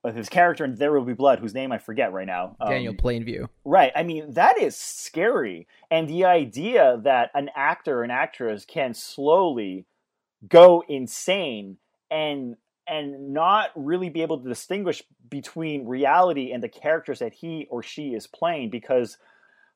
[0.05, 2.57] of his character in There Will Be Blood, whose name I forget right now.
[2.61, 3.49] Um, Daniel Plainview.
[3.65, 3.93] Right.
[3.95, 5.69] I mean, that is scary.
[5.91, 9.87] And the idea that an actor and actress can slowly
[10.49, 11.77] go insane
[12.11, 12.57] and
[12.89, 17.83] and not really be able to distinguish between reality and the characters that he or
[17.83, 19.19] she is playing because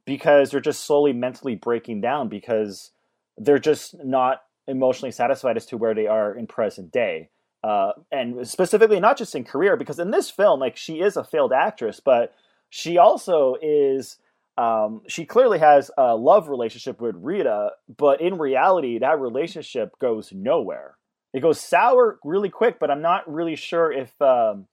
[0.05, 2.91] because they're just slowly mentally breaking down because
[3.37, 7.29] they're just not emotionally satisfied as to where they are in present day.
[7.63, 11.23] Uh, and specifically not just in career because in this film like she is a
[11.23, 12.35] failed actress but
[12.71, 14.19] she also is
[14.59, 20.33] um, she clearly has a love relationship with rita but in reality that relationship goes
[20.33, 20.97] nowhere
[21.33, 24.67] it goes sour really quick, but I'm not really sure if um,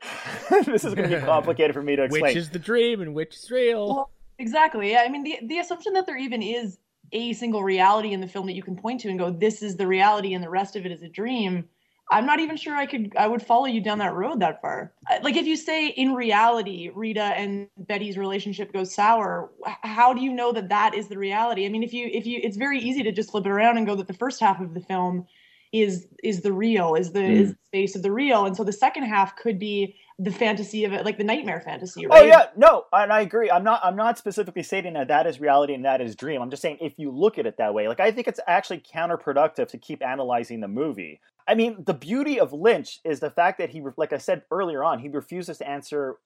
[0.64, 2.22] this is going to be complicated for me to explain.
[2.22, 3.88] Which is the dream and which is real?
[3.88, 4.92] Well, exactly.
[4.92, 6.78] Yeah, I mean the the assumption that there even is
[7.12, 9.76] a single reality in the film that you can point to and go, "This is
[9.76, 11.68] the reality," and the rest of it is a dream.
[12.12, 14.92] I'm not even sure I could I would follow you down that road that far.
[15.22, 19.52] Like if you say in reality Rita and Betty's relationship goes sour,
[19.82, 21.66] how do you know that that is the reality?
[21.66, 23.86] I mean, if you if you it's very easy to just flip it around and
[23.86, 25.26] go that the first half of the film
[25.72, 27.40] is is the real is the mm.
[27.40, 28.44] is the space of the real.
[28.46, 32.06] And so the second half could be the fantasy of it like the nightmare fantasy
[32.06, 32.22] right?
[32.22, 32.46] oh yeah.
[32.56, 33.50] No and i agree.
[33.50, 36.42] I'm not i'm not specifically stating that that is reality and that is dream.
[36.42, 38.80] I'm just saying if you look at it that way like i think it's actually
[38.80, 41.20] counterproductive to keep analyzing the movie.
[41.46, 44.82] I mean the beauty of lynch is the fact that he like i said earlier
[44.82, 46.16] on he refuses to answer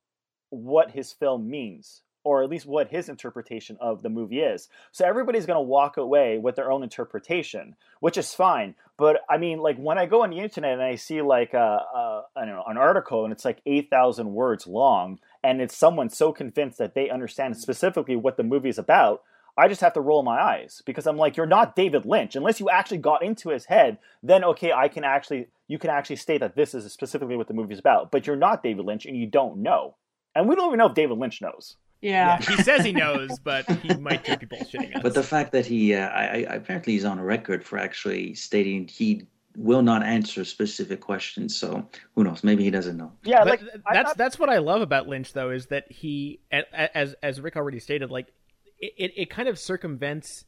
[0.50, 4.68] what his film means or at least what his interpretation of the movie is.
[4.90, 8.74] So everybody's going to walk away with their own interpretation, which is fine.
[8.96, 11.58] But I mean, like when I go on the internet and I see like a,
[11.58, 15.76] a I don't know an article and it's like eight thousand words long, and it's
[15.76, 19.22] someone so convinced that they understand specifically what the movie is about.
[19.56, 22.58] I just have to roll my eyes because I'm like, you're not David Lynch unless
[22.58, 23.98] you actually got into his head.
[24.22, 27.54] Then okay, I can actually you can actually state that this is specifically what the
[27.54, 28.10] movie is about.
[28.10, 29.96] But you're not David Lynch and you don't know,
[30.34, 31.76] and we don't even know if David Lynch knows.
[32.04, 32.38] Yeah.
[32.38, 32.56] yeah.
[32.56, 35.02] he says he knows, but he might just be bullshitting us.
[35.02, 38.34] But the fact that he, uh, I, I, apparently, he's on a record for actually
[38.34, 41.56] stating he will not answer specific questions.
[41.56, 42.44] So who knows?
[42.44, 43.12] Maybe he doesn't know.
[43.24, 44.16] Yeah, like that's thought...
[44.18, 48.10] that's what I love about Lynch, though, is that he, as as Rick already stated,
[48.10, 48.32] like
[48.78, 50.44] it it kind of circumvents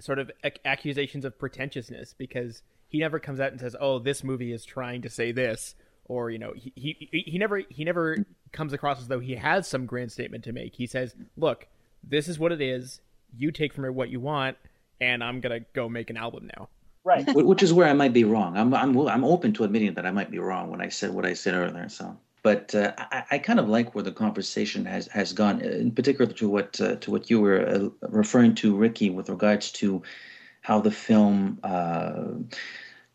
[0.00, 0.30] sort of
[0.64, 5.02] accusations of pretentiousness because he never comes out and says, "Oh, this movie is trying
[5.02, 5.74] to say this,"
[6.08, 9.68] or you know, he he, he never he never comes across as though he has
[9.68, 10.74] some grand statement to make.
[10.74, 11.68] He says, "Look,
[12.02, 13.00] this is what it is.
[13.36, 14.56] You take from it what you want,
[15.00, 16.68] and I'm gonna go make an album now."
[17.04, 17.26] Right.
[17.34, 18.56] Which is where I might be wrong.
[18.56, 21.24] I'm I'm I'm open to admitting that I might be wrong when I said what
[21.24, 21.88] I said earlier.
[21.88, 25.92] So, but uh, I, I kind of like where the conversation has has gone, in
[25.92, 30.02] particular to what uh, to what you were uh, referring to, Ricky, with regards to
[30.62, 31.60] how the film.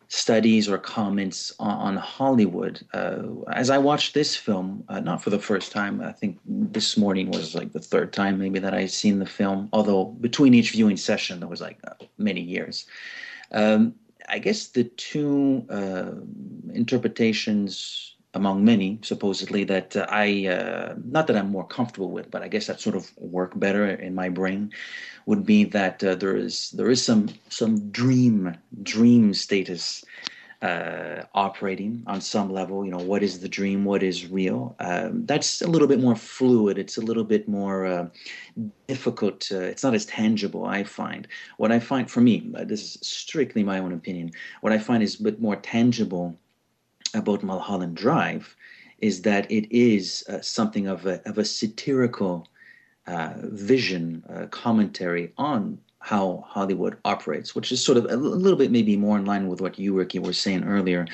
[0.07, 2.85] Studies or comments on, on Hollywood.
[2.93, 6.97] Uh, as I watched this film, uh, not for the first time, I think this
[6.97, 10.71] morning was like the third time maybe that I'd seen the film, although between each
[10.71, 12.85] viewing session there was like uh, many years.
[13.51, 13.95] Um,
[14.29, 16.11] I guess the two uh,
[16.73, 22.41] interpretations among many, supposedly, that uh, I, uh, not that I'm more comfortable with, but
[22.41, 24.71] I guess that sort of work better in my brain,
[25.25, 30.03] would be that uh, there is there is some some dream dream status
[30.63, 32.83] uh, operating on some level.
[32.83, 33.85] You know, what is the dream?
[33.85, 34.75] What is real?
[34.79, 36.77] Um, that's a little bit more fluid.
[36.77, 38.07] It's a little bit more uh,
[38.87, 39.51] difficult.
[39.51, 40.65] it's not as tangible.
[40.65, 42.51] I find what I find for me.
[42.55, 44.31] Uh, this is strictly my own opinion.
[44.61, 46.37] What I find is a bit more tangible
[47.13, 48.55] about Mulholland Drive
[48.99, 52.47] is that it is uh, something of a of a satirical
[53.07, 58.71] uh, vision, uh, commentary on how Hollywood operates, which is sort of a little bit
[58.71, 61.07] maybe more in line with what you, Ricky, were saying earlier.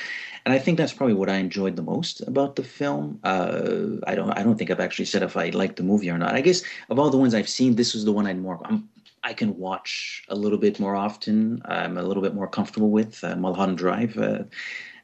[0.46, 3.20] And I think that's probably what I enjoyed the most about the film.
[3.24, 6.18] Uh, I don't, I don't think I've actually said if I liked the movie or
[6.18, 6.34] not.
[6.34, 8.60] I guess of all the ones I've seen, this was the one I'd more.
[8.66, 8.90] I'm,
[9.24, 11.62] I can watch a little bit more often.
[11.66, 14.18] I'm a little bit more comfortable with uh, Mulholland Drive.
[14.18, 14.44] Uh,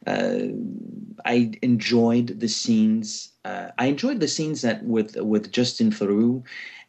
[0.08, 0.48] uh,
[1.26, 3.34] I enjoyed the scenes.
[3.44, 6.44] Uh, I enjoyed the scenes that with with Justin Theroux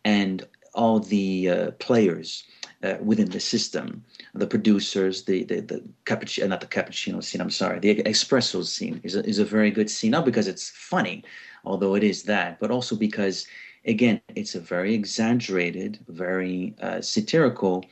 [0.05, 2.45] and all the uh, players
[2.83, 7.41] uh, within the system, the producers, the the, the cappuccino, uh, not the cappuccino scene.
[7.41, 10.11] I'm sorry, the espresso scene is a, is a very good scene.
[10.11, 11.25] Not because it's funny,
[11.65, 13.47] although it is that, but also because
[13.87, 17.85] again, it's a very exaggerated, very uh, satirical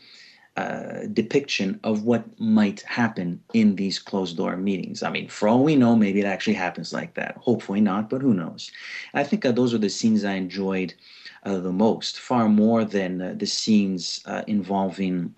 [0.56, 5.02] uh, depiction of what might happen in these closed door meetings.
[5.02, 7.36] I mean, for all we know, maybe it actually happens like that.
[7.38, 8.70] Hopefully not, but who knows?
[9.14, 10.94] I think uh, those are the scenes I enjoyed
[11.42, 15.32] uh, the most, far more than uh, the scenes uh, involving,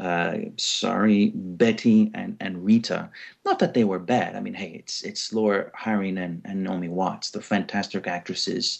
[0.59, 3.09] sorry, Betty and, and Rita.
[3.47, 4.37] Not that they were bad.
[4.37, 8.79] I mean, hey, it's it's Laura Harring and, and Naomi Watts, the fantastic actresses.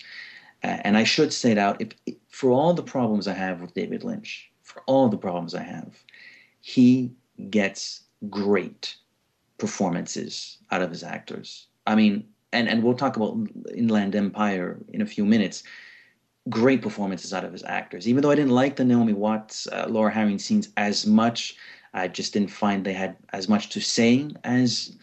[0.63, 1.89] and I should say it out, if,
[2.29, 6.05] for all the problems I have with David Lynch, for all the problems I have,
[6.67, 7.13] he
[7.49, 8.97] gets great
[9.57, 11.69] performances out of his actors.
[11.87, 13.39] I mean, and, and we'll talk about
[13.73, 15.63] Inland Empire in a few minutes.
[16.51, 18.09] Great performances out of his actors.
[18.09, 21.55] Even though I didn't like the Naomi Watts, uh, Laura Harring scenes as much,
[21.95, 24.97] I just didn't find they had as much to say as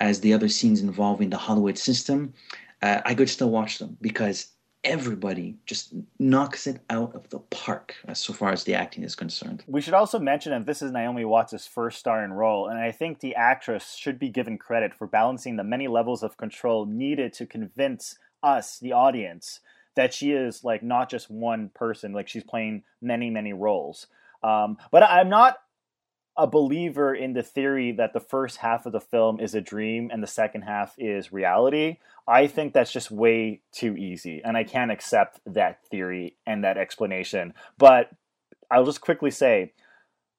[0.00, 2.34] as the other scenes involving the Hollywood system.
[2.82, 4.48] Uh, I could still watch them because
[4.86, 9.16] everybody just knocks it out of the park as so far as the acting is
[9.16, 9.64] concerned.
[9.66, 13.18] We should also mention that this is Naomi Watts' first starring role, and I think
[13.18, 17.46] the actress should be given credit for balancing the many levels of control needed to
[17.46, 19.60] convince us, the audience,
[19.96, 24.06] that she is like not just one person, like she's playing many, many roles.
[24.42, 25.58] Um, but I'm not
[26.38, 30.10] a believer in the theory that the first half of the film is a dream
[30.12, 31.98] and the second half is reality.
[32.28, 36.76] I think that's just way too easy, and I can't accept that theory and that
[36.76, 37.54] explanation.
[37.78, 38.10] But
[38.70, 39.72] I'll just quickly say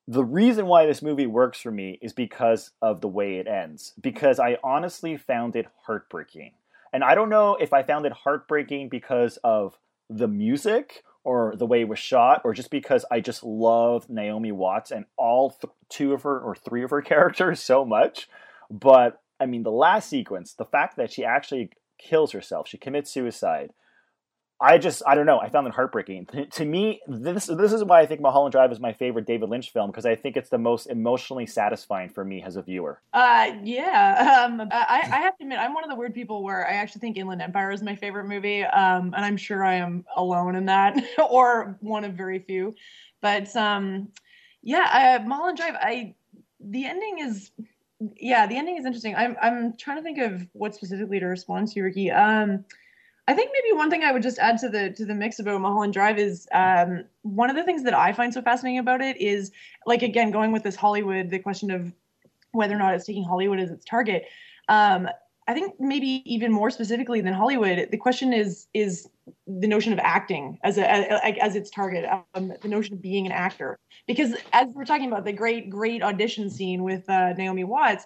[0.08, 3.94] the reason why this movie works for me is because of the way it ends,
[4.00, 6.52] because I honestly found it heartbreaking.
[6.94, 9.78] And I don't know if I found it heartbreaking because of
[10.10, 14.54] the music or the way it was shot, or just because I just love Naomi
[14.54, 18.30] Watts and all th- two of her or three of her characters so much.
[18.72, 23.12] But I mean, the last sequence, the fact that she actually kills herself, she commits
[23.12, 23.74] suicide.
[24.60, 25.40] I just, I don't know.
[25.40, 26.28] I found it heartbreaking.
[26.52, 29.72] to me, this this is why I think Mulholland Drive is my favorite David Lynch
[29.72, 33.00] film because I think it's the most emotionally satisfying for me as a viewer.
[33.14, 34.46] Uh, yeah.
[34.46, 37.02] Um, I, I have to admit, I'm one of the weird people where I actually
[37.02, 38.64] think Inland Empire is my favorite movie.
[38.64, 40.98] Um, and I'm sure I am alone in that,
[41.30, 42.74] or one of very few.
[43.22, 44.10] But um,
[44.64, 45.76] yeah, uh, Mulholland Drive.
[45.80, 46.16] I
[46.60, 47.52] the ending is
[48.16, 49.16] yeah, the ending is interesting.
[49.16, 52.12] I'm I'm trying to think of what specifically to respond to, Ricky.
[52.12, 52.66] Um,
[53.28, 55.60] I think maybe one thing I would just add to the to the mix about
[55.60, 59.18] Mulholland Drive is um, one of the things that I find so fascinating about it
[59.18, 59.52] is
[59.86, 61.94] like again going with this Hollywood, the question of
[62.52, 64.26] whether or not it's taking Hollywood as its target.
[64.70, 65.10] Um,
[65.50, 69.10] I think maybe even more specifically than Hollywood, the question is is
[69.46, 73.26] the notion of acting as a as, as its target, um, the notion of being
[73.26, 73.78] an actor.
[74.08, 78.06] Because as we're talking about the great great audition scene with uh, Naomi Watts,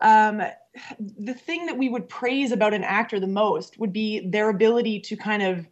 [0.00, 0.42] um,
[1.18, 5.00] the thing that we would praise about an actor the most would be their ability
[5.00, 5.66] to kind of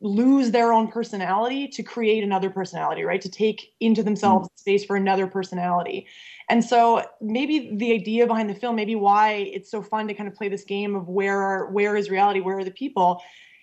[0.00, 3.20] lose their own personality to create another personality, right?
[3.20, 4.58] To take into themselves mm.
[4.58, 6.06] space for another personality.
[6.48, 10.28] And so maybe the idea behind the film, maybe why it's so fun to kind
[10.28, 13.20] of play this game of where are, where is reality, where are the people,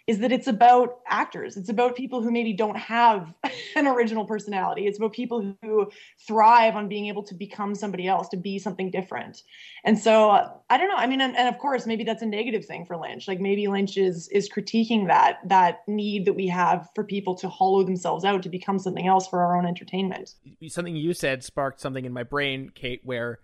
[0.07, 1.57] is that it's about actors.
[1.57, 3.33] It's about people who maybe don't have
[3.75, 4.85] an original personality.
[4.85, 5.89] It's about people who
[6.27, 9.41] thrive on being able to become somebody else, to be something different.
[9.83, 10.95] And so uh, I don't know.
[10.95, 13.27] I mean, and, and of course, maybe that's a negative thing for Lynch.
[13.27, 17.49] Like maybe Lynch is is critiquing that that need that we have for people to
[17.49, 20.35] hollow themselves out to become something else for our own entertainment.
[20.67, 23.39] Something you said sparked something in my brain, Kate, where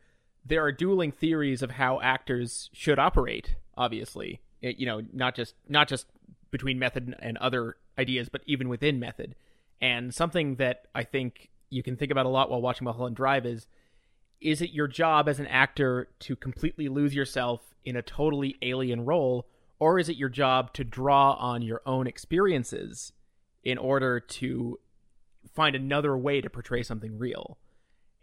[0.45, 3.55] there are dueling theories of how actors should operate.
[3.77, 6.05] Obviously, you know, not just not just
[6.51, 9.35] between method and other ideas, but even within method.
[9.81, 13.45] And something that I think you can think about a lot while watching Mulholland Drive
[13.45, 13.67] is
[14.41, 19.05] is it your job as an actor to completely lose yourself in a totally alien
[19.05, 19.47] role,
[19.79, 23.13] or is it your job to draw on your own experiences
[23.63, 24.79] in order to
[25.53, 27.57] find another way to portray something real?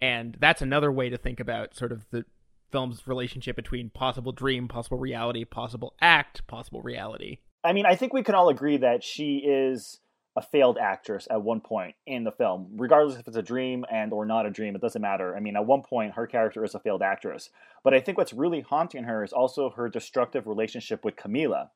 [0.00, 2.24] And that's another way to think about sort of the
[2.70, 7.38] film's relationship between possible dream, possible reality, possible act, possible reality.
[7.68, 10.00] I mean, I think we can all agree that she is
[10.38, 14.10] a failed actress at one point in the film, regardless if it's a dream and
[14.10, 14.74] or not a dream.
[14.74, 15.36] It doesn't matter.
[15.36, 17.50] I mean, at one point, her character is a failed actress.
[17.84, 21.70] But I think what's really haunting her is also her destructive relationship with Camilla.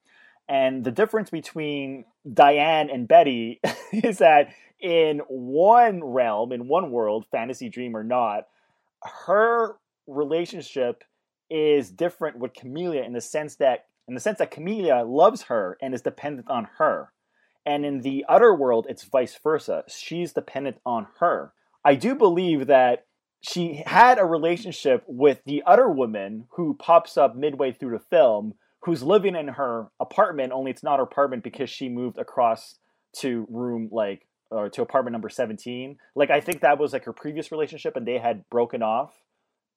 [0.48, 3.60] And the difference between Diane and Betty
[3.92, 4.48] is that
[4.80, 8.46] in one realm, in one world, fantasy dream or not,
[9.26, 9.76] her
[10.06, 11.04] relationship
[11.50, 15.76] is different with Camilla in the sense that in the sense that Camilla loves her
[15.80, 17.12] and is dependent on her.
[17.64, 19.84] And in the other world, it's vice versa.
[19.88, 21.52] She's dependent on her.
[21.84, 23.06] I do believe that
[23.40, 28.54] she had a relationship with the other woman who pops up midway through the film,
[28.82, 32.76] who's living in her apartment, only it's not her apartment because she moved across
[33.16, 35.96] to room like or to apartment number 17.
[36.14, 39.14] Like I think that was like her previous relationship and they had broken off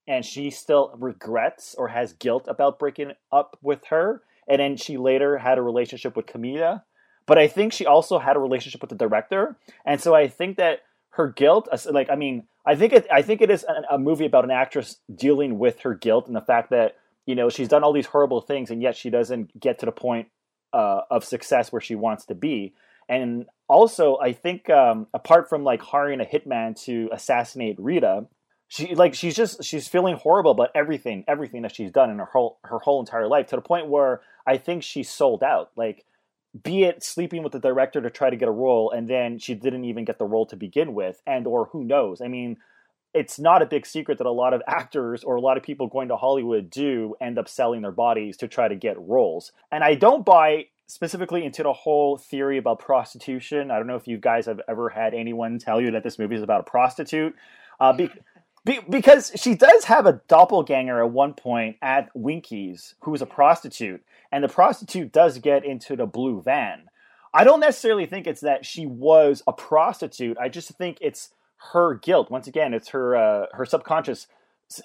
[0.08, 4.22] and she still regrets or has guilt about breaking up with her.
[4.48, 6.84] And then she later had a relationship with Camilla.
[7.26, 9.56] But I think she also had a relationship with the director.
[9.84, 13.40] And so I think that her guilt, like, I mean, I think it, I think
[13.40, 16.70] it is a, a movie about an actress dealing with her guilt and the fact
[16.70, 19.86] that, you know, she's done all these horrible things and yet she doesn't get to
[19.86, 20.28] the point
[20.72, 22.74] uh, of success where she wants to be.
[23.08, 28.26] And also, I think um, apart from like hiring a hitman to assassinate Rita,
[28.68, 32.24] she like she's just she's feeling horrible about everything everything that she's done in her
[32.24, 35.70] whole her whole entire life to the point where i think she sold out.
[35.76, 36.04] Like
[36.62, 39.54] be it sleeping with the director to try to get a role and then she
[39.54, 42.20] didn't even get the role to begin with and or who knows?
[42.20, 42.56] I mean
[43.14, 45.86] it's not a big secret that a lot of actors or a lot of people
[45.86, 49.52] going to hollywood do end up selling their bodies to try to get roles.
[49.70, 53.70] And i don't buy specifically into the whole theory about prostitution.
[53.70, 56.36] I don't know if you guys have ever had anyone tell you that this movie
[56.36, 57.34] is about a prostitute.
[57.80, 58.10] Uh, be-
[58.66, 63.26] be- because she does have a doppelganger at one point at Winkie's, who is a
[63.26, 64.02] prostitute,
[64.32, 66.90] and the prostitute does get into the blue van.
[67.32, 70.36] I don't necessarily think it's that she was a prostitute.
[70.38, 71.30] I just think it's
[71.72, 72.30] her guilt.
[72.30, 74.26] Once again, it's her uh, her subconscious.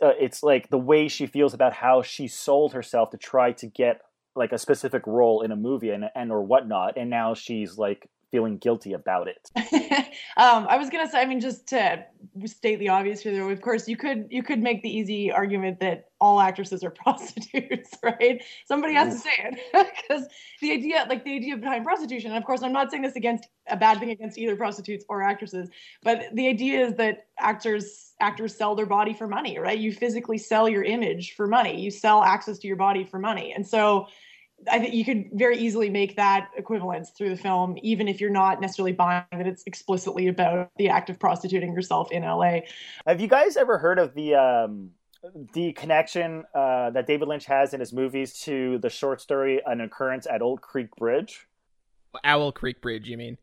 [0.01, 3.65] Uh, it's like the way she feels about how she sold herself to try to
[3.65, 4.01] get
[4.35, 8.09] like a specific role in a movie and and or whatnot, and now she's like
[8.31, 9.51] feeling guilty about it.
[10.37, 12.05] um, I was gonna say, I mean, just to
[12.45, 15.81] state the obvious here, though, of course, you could you could make the easy argument
[15.81, 18.41] that all actresses are prostitutes, right?
[18.65, 20.27] Somebody has to say it because
[20.61, 23.47] the idea, like the idea behind prostitution, and of course, I'm not saying this against
[23.67, 25.69] a bad thing against either prostitutes or actresses,
[26.01, 29.77] but the idea is that actors actors sell their body for money, right?
[29.77, 31.79] You physically sell your image for money.
[31.81, 34.07] You sell access to your body for money, and so
[34.69, 38.29] I think you could very easily make that equivalence through the film, even if you're
[38.29, 42.59] not necessarily buying that it's explicitly about the act of prostituting yourself in LA.
[43.07, 44.91] Have you guys ever heard of the um,
[45.53, 49.81] the connection uh, that David Lynch has in his movies to the short story "An
[49.81, 51.47] Occurrence at Old Creek Bridge"?
[52.23, 53.37] Owl Creek Bridge, you mean?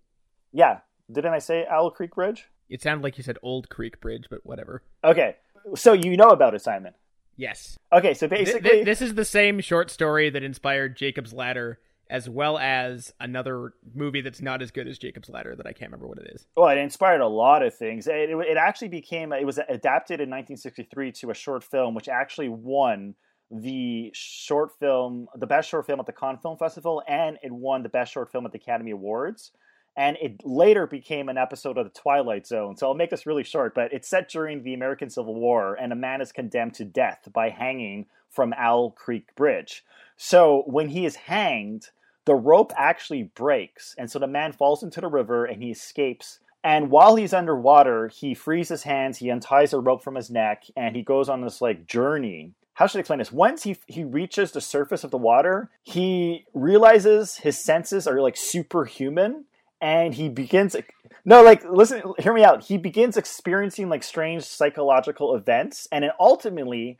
[0.52, 2.48] Yeah, didn't I say Owl Creek Bridge?
[2.68, 4.82] It sounded like you said Old Creek Bridge, but whatever.
[5.02, 5.36] Okay,
[5.74, 6.94] so you know about it, Simon.
[7.38, 7.78] Yes.
[7.92, 11.78] Okay, so basically, th- this is the same short story that inspired Jacob's Ladder,
[12.10, 15.92] as well as another movie that's not as good as Jacob's Ladder that I can't
[15.92, 16.46] remember what it is.
[16.56, 18.08] Well, it inspired a lot of things.
[18.08, 22.08] It, it, it actually became it was adapted in 1963 to a short film, which
[22.08, 23.14] actually won
[23.52, 27.84] the short film, the best short film at the Cannes Film Festival, and it won
[27.84, 29.52] the best short film at the Academy Awards
[29.98, 32.76] and it later became an episode of the Twilight Zone.
[32.76, 35.92] So I'll make this really short, but it's set during the American Civil War, and
[35.92, 39.84] a man is condemned to death by hanging from Owl Creek Bridge.
[40.16, 41.90] So when he is hanged,
[42.26, 46.38] the rope actually breaks, and so the man falls into the river and he escapes.
[46.62, 50.62] And while he's underwater, he frees his hands, he unties a rope from his neck,
[50.76, 53.32] and he goes on this like journey how should I explain this?
[53.32, 58.36] Once he he reaches the surface of the water, he realizes his senses are like
[58.36, 59.46] superhuman,
[59.80, 60.76] and he begins.
[61.24, 62.64] No, like listen, hear me out.
[62.64, 66.98] He begins experiencing like strange psychological events, and then ultimately,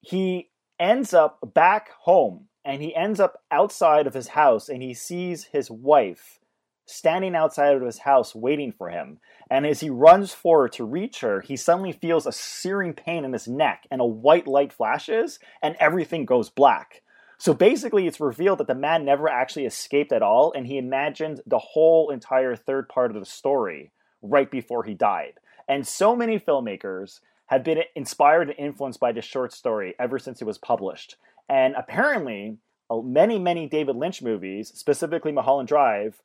[0.00, 4.94] he ends up back home, and he ends up outside of his house, and he
[4.94, 6.38] sees his wife
[6.86, 9.18] standing outside of his house waiting for him.
[9.50, 13.32] And as he runs forward to reach her, he suddenly feels a searing pain in
[13.32, 17.02] his neck, and a white light flashes, and everything goes black.
[17.38, 21.40] So basically, it's revealed that the man never actually escaped at all, and he imagined
[21.46, 25.34] the whole entire third part of the story right before he died.
[25.68, 30.42] And so many filmmakers have been inspired and influenced by this short story ever since
[30.42, 31.16] it was published.
[31.48, 32.58] And apparently,
[32.90, 36.20] many, many David Lynch movies, specifically Mulholland Drive,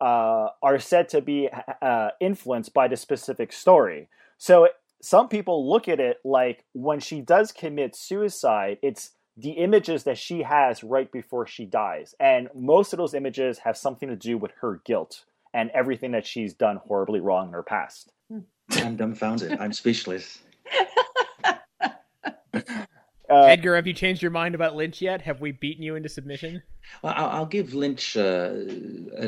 [0.00, 1.48] uh, are said to be
[1.82, 4.08] uh, influenced by the specific story.
[4.38, 4.68] So
[5.02, 10.18] some people look at it like when she does commit suicide, it's the images that
[10.18, 12.14] she has right before she dies.
[12.20, 16.26] And most of those images have something to do with her guilt and everything that
[16.26, 18.12] she's done horribly wrong in her past.
[18.70, 19.58] I'm dumbfounded.
[19.60, 20.40] I'm speechless.
[23.28, 25.22] Uh, Edgar, have you changed your mind about Lynch yet?
[25.22, 26.62] Have we beaten you into submission?
[27.02, 28.54] Well, I'll, I'll give Lynch uh,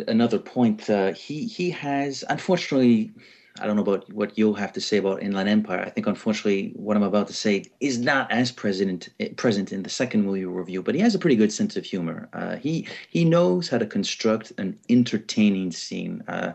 [0.07, 0.89] another point.
[0.91, 3.13] Uh, he he has, unfortunately,
[3.61, 5.81] I don't know about what you'll have to say about Inland Empire.
[5.81, 9.91] I think, unfortunately, what I'm about to say is not as present present in the
[9.91, 10.83] second movie review.
[10.83, 12.29] But he has a pretty good sense of humor.
[12.33, 16.23] Uh, he he knows how to construct an entertaining scene.
[16.29, 16.53] Uh,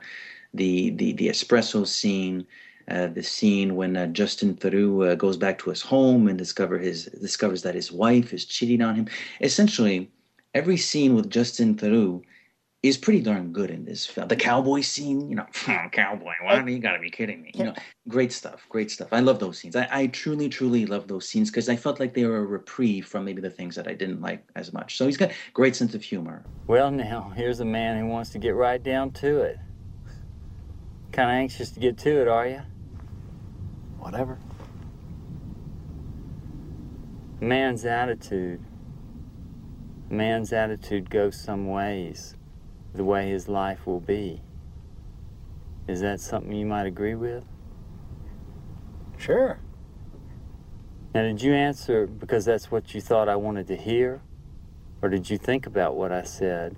[0.53, 2.45] the the the espresso scene.
[2.87, 6.77] Uh, the scene when uh, Justin Theroux uh, goes back to his home and discover
[6.77, 9.07] his discovers that his wife is cheating on him.
[9.39, 10.09] Essentially,
[10.55, 12.21] every scene with Justin Theroux
[12.83, 14.27] is pretty darn good in this film.
[14.27, 15.45] The cowboy scene, you know,
[15.91, 16.63] cowboy, what?
[16.63, 16.65] Oh.
[16.65, 17.51] You gotta be kidding me.
[17.53, 17.73] You know,
[18.07, 19.09] great stuff, great stuff.
[19.11, 19.75] I love those scenes.
[19.75, 23.07] I, I truly, truly love those scenes because I felt like they were a reprieve
[23.07, 24.97] from maybe the things that I didn't like as much.
[24.97, 26.43] So he's got great sense of humor.
[26.65, 29.59] Well, now here's a man who wants to get right down to it.
[31.11, 32.61] Kind of anxious to get to it, are you?
[33.99, 34.39] Whatever.
[37.39, 38.63] Man's attitude.
[40.09, 42.35] Man's attitude goes some ways,
[42.93, 44.41] the way his life will be.
[45.87, 47.43] Is that something you might agree with?
[49.17, 49.59] Sure.
[51.13, 54.21] Now, did you answer because that's what you thought I wanted to hear?
[55.01, 56.75] Or did you think about what I said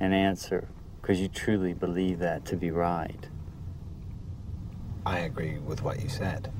[0.00, 0.68] and answer
[1.00, 3.28] because you truly believe that to be right?
[5.04, 6.52] I agree with what you said.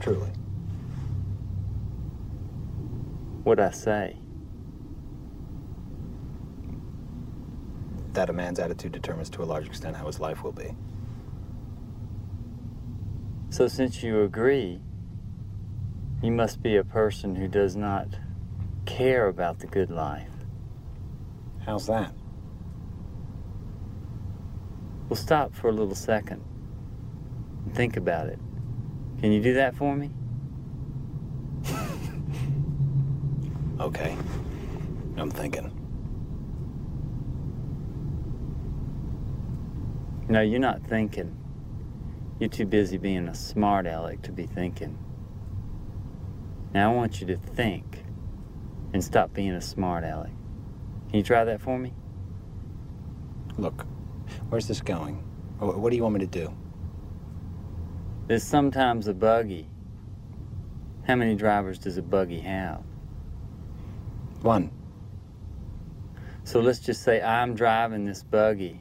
[0.00, 0.30] Truly.
[3.44, 4.16] What'd I say?
[8.18, 10.74] That a man's attitude determines to a large extent how his life will be.
[13.50, 14.80] So, since you agree,
[16.20, 18.08] you must be a person who does not
[18.86, 20.32] care about the good life.
[21.64, 22.12] How's that?
[25.08, 26.42] We'll stop for a little second
[27.66, 28.40] and think about it.
[29.20, 30.10] Can you do that for me?
[33.80, 34.16] okay.
[35.16, 35.77] I'm thinking.
[40.28, 41.34] No, you're not thinking.
[42.38, 44.98] You're too busy being a smart aleck to be thinking.
[46.74, 48.04] Now I want you to think
[48.92, 50.32] and stop being a smart aleck.
[51.08, 51.94] Can you try that for me?
[53.56, 53.86] Look,
[54.50, 55.16] where's this going?
[55.58, 56.54] What do you want me to do?
[58.26, 59.66] There's sometimes a buggy.
[61.06, 62.82] How many drivers does a buggy have?
[64.42, 64.70] One.
[66.44, 68.80] So let's just say I'm driving this buggy,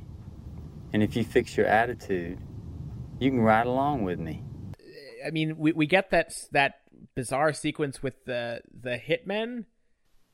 [0.94, 2.40] and if you fix your attitude,
[3.20, 4.44] you can ride along with me.
[5.26, 6.76] I mean, we, we get that that
[7.16, 9.66] bizarre sequence with the the hitmen.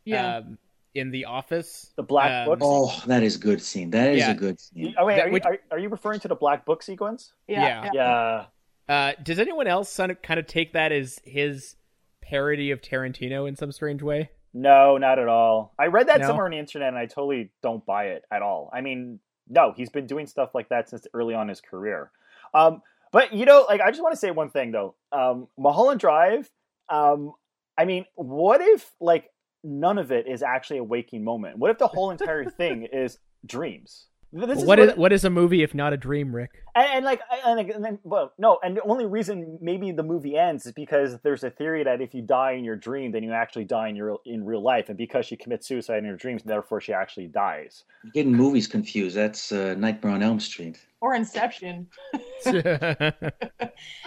[0.06, 0.38] Yeah.
[0.38, 0.58] Um,
[0.96, 2.60] in the office, the black um, book.
[2.62, 3.90] Oh, that is good scene.
[3.92, 4.32] That is Yeah.
[4.32, 4.94] a good scene.
[4.98, 7.34] Oh wait, That are you, which- are, are you referring to the black book sequence?
[7.48, 7.90] Yeah.
[7.94, 8.46] Yeah.
[8.88, 11.78] Uh, does anyone else kind of kind of take that as his
[12.22, 14.30] parody of Tarantino in some strange way?
[14.54, 15.74] No, not at all.
[15.80, 16.28] I read that No?
[16.28, 18.70] somewhere on the internet, and I totally don't buy it at all.
[18.72, 19.20] I mean,
[19.50, 22.12] no, he's been doing stuff like that since early on in his career.
[22.54, 22.82] Um,
[23.12, 24.96] but you know, like I just want to say one thing though.
[25.12, 26.50] Um, Mulholland Drive.
[26.90, 27.34] Um,
[27.78, 29.30] I mean, what if like
[29.64, 31.58] none of it is actually a waking moment?
[31.58, 34.08] What if the whole entire thing is dreams?
[34.36, 36.64] This is what is what is a movie if not a dream, Rick?
[36.74, 40.36] And, and like, and, and then, well, no, and the only reason maybe the movie
[40.36, 43.32] ends is because there's a theory that if you die in your dream, then you
[43.32, 46.42] actually die in your in real life, and because she commits suicide in her dreams,
[46.42, 47.84] therefore she actually dies.
[48.04, 49.16] You're getting movies confused.
[49.16, 51.88] That's uh, Nightmare on Elm Street or Inception.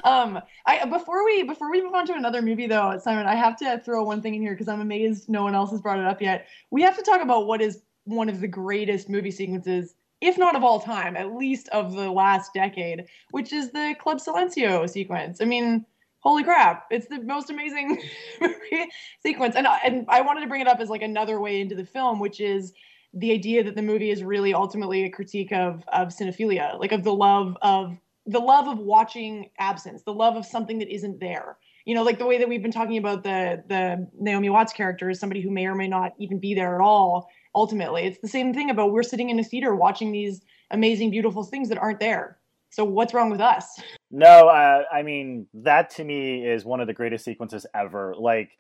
[0.03, 3.57] um, I before we before we move on to another movie though, Simon, I have
[3.59, 6.05] to throw one thing in here because I'm amazed no one else has brought it
[6.05, 6.49] up yet.
[6.73, 10.57] We have to talk about what is one of the greatest movie sequences if not
[10.57, 15.41] of all time, at least of the last decade, which is the Club Silencio sequence.
[15.41, 15.85] I mean,
[16.21, 18.03] holy crap, it's the most amazing
[19.23, 19.55] sequence.
[19.57, 22.19] And, and I wanted to bring it up as like another way into the film,
[22.19, 22.73] which is
[23.15, 27.05] the idea that the movie is really ultimately a critique of of cinephilia, like of
[27.05, 27.97] the love of
[28.27, 31.57] the love of watching absence, the love of something that isn't there.
[31.85, 35.09] You know, like the way that we've been talking about the the Naomi Watts character
[35.09, 38.03] is somebody who may or may not even be there at all ultimately.
[38.03, 41.71] It's the same thing about we're sitting in a theater watching these amazing, beautiful things
[41.71, 42.39] that aren't there.
[42.71, 43.81] So what's wrong with us?
[44.11, 48.15] No, uh, I mean that to me is one of the greatest sequences ever.
[48.17, 48.59] Like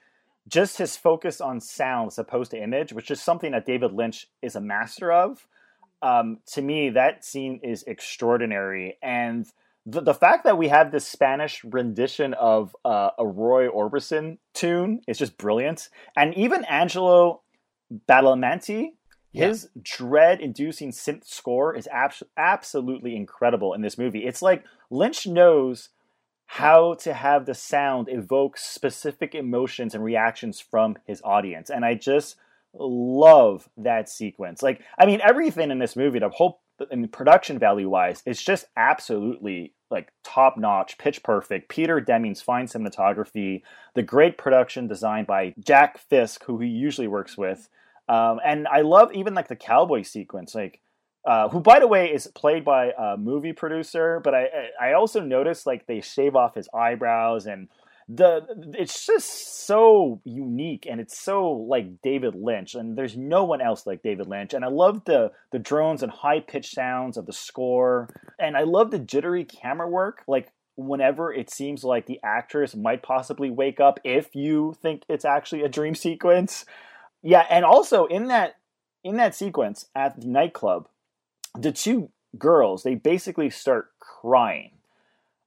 [0.49, 4.27] just his focus on sound as opposed to image, which is something that David Lynch
[4.43, 5.47] is a master of.
[6.03, 9.47] Um, to me, that scene is extraordinary, and
[9.87, 15.01] the, the fact that we have this Spanish rendition of uh, a Roy Orbison tune
[15.07, 15.89] is just brilliant.
[16.17, 17.43] And even Angelo
[18.09, 18.93] Badalamenti,
[19.33, 24.25] his dread-inducing synth score is abs- absolutely incredible in this movie.
[24.25, 25.91] It's like Lynch knows
[26.47, 31.95] how to have the sound evoke specific emotions and reactions from his audience, and I
[31.95, 32.37] just
[32.73, 34.63] love that sequence.
[34.63, 36.61] Like, I mean, everything in this movie, the whole
[36.91, 41.69] in production value wise, it's just absolutely like top notch, pitch perfect.
[41.69, 43.63] Peter Deming's fine cinematography,
[43.95, 47.69] the great production designed by Jack Fisk, who he usually works with.
[48.09, 50.81] Um, and I love even like the cowboy sequence, like
[51.27, 54.49] uh, who by the way is played by a movie producer, but I
[54.81, 57.69] I also noticed like they shave off his eyebrows and
[58.09, 63.61] the it's just so unique and it's so like David Lynch and there's no one
[63.61, 67.27] else like David Lynch and I love the the drones and high pitched sounds of
[67.27, 72.21] the score and I love the jittery camera work like whenever it seems like the
[72.23, 76.65] actress might possibly wake up if you think it's actually a dream sequence
[77.27, 78.55] yeah, and also in that
[79.03, 80.89] in that sequence at the nightclub,
[81.59, 84.76] the two girls they basically start crying.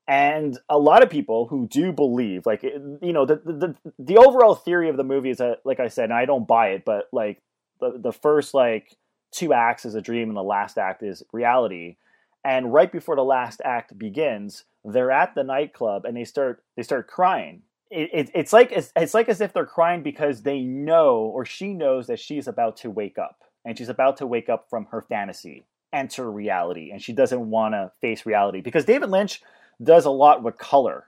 [0.10, 4.56] And a lot of people who do believe, like you know, the the the overall
[4.56, 7.44] theory of the movie is that, like I said, I don't buy it, but like
[7.80, 8.98] the the first like
[9.32, 11.98] two acts is a dream and the last act is reality.
[12.44, 16.84] And right before the last act begins, they're at the nightclub and they start they
[16.84, 20.62] start crying it, it, it's like it's, it's like as if they're crying because they
[20.62, 24.50] know or she knows that she's about to wake up and she's about to wake
[24.50, 29.10] up from her fantasy enter reality and she doesn't want to face reality because david
[29.10, 29.42] lynch
[29.82, 31.08] does a lot with color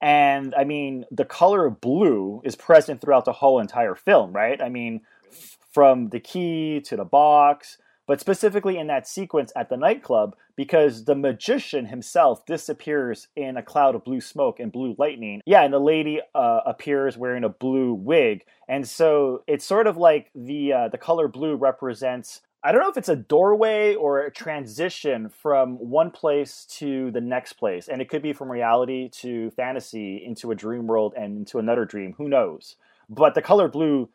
[0.00, 4.62] and i mean the color of blue is present throughout the whole entire film right
[4.62, 5.00] i mean
[5.30, 7.78] f- from the key to the box
[8.10, 13.62] but specifically in that sequence at the nightclub because the magician himself disappears in a
[13.62, 15.40] cloud of blue smoke and blue lightning.
[15.46, 19.96] Yeah, and the lady uh, appears wearing a blue wig, and so it's sort of
[19.96, 22.40] like the uh, the color blue represents.
[22.62, 27.20] I don't know if it's a doorway or a transition from one place to the
[27.20, 31.38] next place, and it could be from reality to fantasy into a dream world and
[31.38, 32.14] into another dream.
[32.18, 32.76] Who knows?
[33.08, 34.10] But the color blue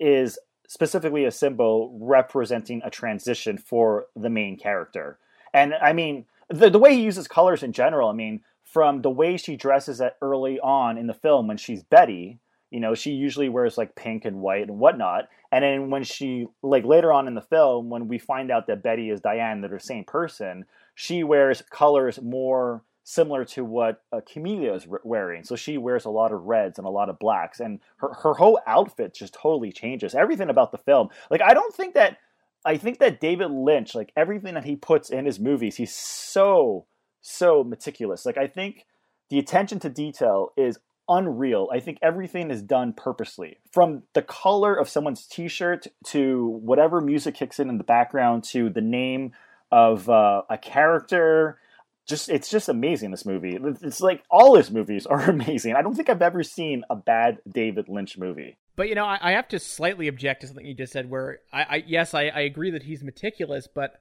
[0.00, 5.18] is specifically a symbol representing a transition for the main character.
[5.54, 9.10] And I mean, the, the way he uses colors in general, I mean, from the
[9.10, 13.12] way she dresses at early on in the film when she's Betty, you know, she
[13.12, 15.28] usually wears like pink and white and whatnot.
[15.52, 18.82] And then when she, like later on in the film, when we find out that
[18.82, 20.64] Betty is Diane, they're the same person,
[20.94, 25.44] she wears colors more similar to what uh, Camilla is wearing.
[25.44, 28.34] So she wears a lot of reds and a lot of blacks, and her her
[28.34, 30.14] whole outfit just totally changes.
[30.14, 32.18] Everything about the film, like I don't think that
[32.64, 36.86] I think that David Lynch, like everything that he puts in his movies, he's so
[37.20, 38.26] so meticulous.
[38.26, 38.86] Like I think
[39.30, 40.78] the attention to detail is
[41.08, 41.68] unreal.
[41.72, 43.58] I think everything is done purposely.
[43.72, 48.70] From the color of someone's t-shirt to whatever music kicks in in the background to
[48.70, 49.32] the name
[49.70, 51.58] of uh, a character
[52.06, 55.94] just it's just amazing this movie it's like all his movies are amazing i don't
[55.94, 59.48] think i've ever seen a bad david lynch movie but you know i, I have
[59.48, 62.70] to slightly object to something you just said where i, I yes I, I, agree
[62.70, 64.00] that he's meticulous but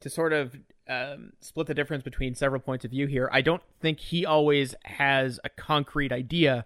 [0.00, 0.54] to sort of
[0.88, 4.74] um, split the difference between several points of view here i don't think he always
[4.84, 6.64] has a concrete idea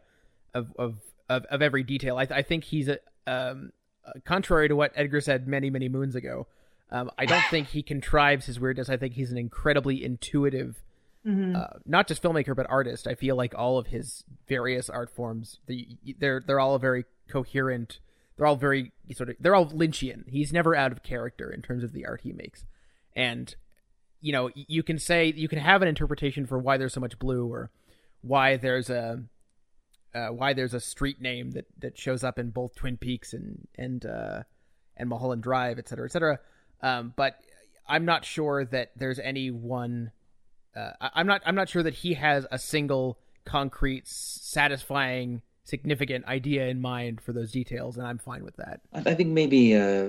[0.54, 0.96] of of
[1.28, 3.72] of, of every detail I, I think he's a um,
[4.24, 6.46] contrary to what edgar said many many moons ago
[6.92, 8.88] Um, I don't think he contrives his weirdness.
[8.90, 10.82] I think he's an incredibly intuitive,
[11.24, 11.54] Mhm.
[11.54, 13.06] uh, not just filmmaker but artist.
[13.06, 15.86] I feel like all of his various art forms, the,
[16.18, 18.00] they're they're all very coherent.
[18.36, 20.28] They're all very sort of they're all Lynchian.
[20.28, 22.64] He's never out of character in terms of the art he makes,
[23.14, 23.54] and
[24.20, 27.18] you know you can say you can have an interpretation for why there's so much
[27.18, 27.70] blue or
[28.22, 29.22] why there's a
[30.14, 33.66] uh, why there's a street name that that shows up in both Twin Peaks and
[33.76, 34.42] and uh,
[34.96, 36.38] and Mulholland Drive, et cetera, et cetera.
[36.82, 37.40] Um, but
[37.88, 40.12] I'm not sure that there's any one.
[40.76, 41.42] Uh, I'm not.
[41.44, 47.32] I'm not sure that he has a single concrete, satisfying, significant idea in mind for
[47.32, 48.80] those details, and I'm fine with that.
[48.92, 50.06] I think maybe uh,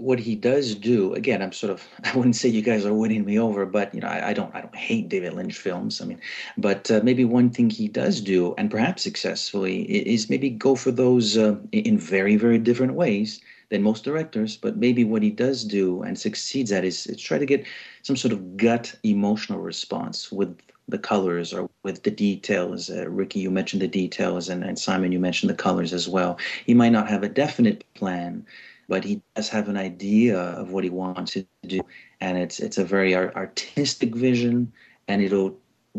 [0.00, 1.40] what he does do again.
[1.40, 4.08] I'm sort of I wouldn't say you guys are winning me over, but you know
[4.08, 6.00] I, I don't I don't hate David Lynch films.
[6.00, 6.20] I mean,
[6.58, 10.90] but uh, maybe one thing he does do, and perhaps successfully, is maybe go for
[10.90, 13.40] those uh, in in very very different ways
[13.70, 14.56] than most directors.
[14.56, 17.64] But maybe what he does do and succeeds at is, is try to get
[18.02, 20.56] some sort of gut emotional response with
[20.88, 22.90] the colors or with the details.
[22.90, 26.38] Uh, Ricky, you mentioned the details, and, and Simon, you mentioned the colors as well.
[26.64, 28.46] He might not have a definite plan,
[28.88, 31.80] but he does have an idea of what he wants to do,
[32.20, 34.72] and it's it's a very ar- artistic vision,
[35.08, 35.58] and it'll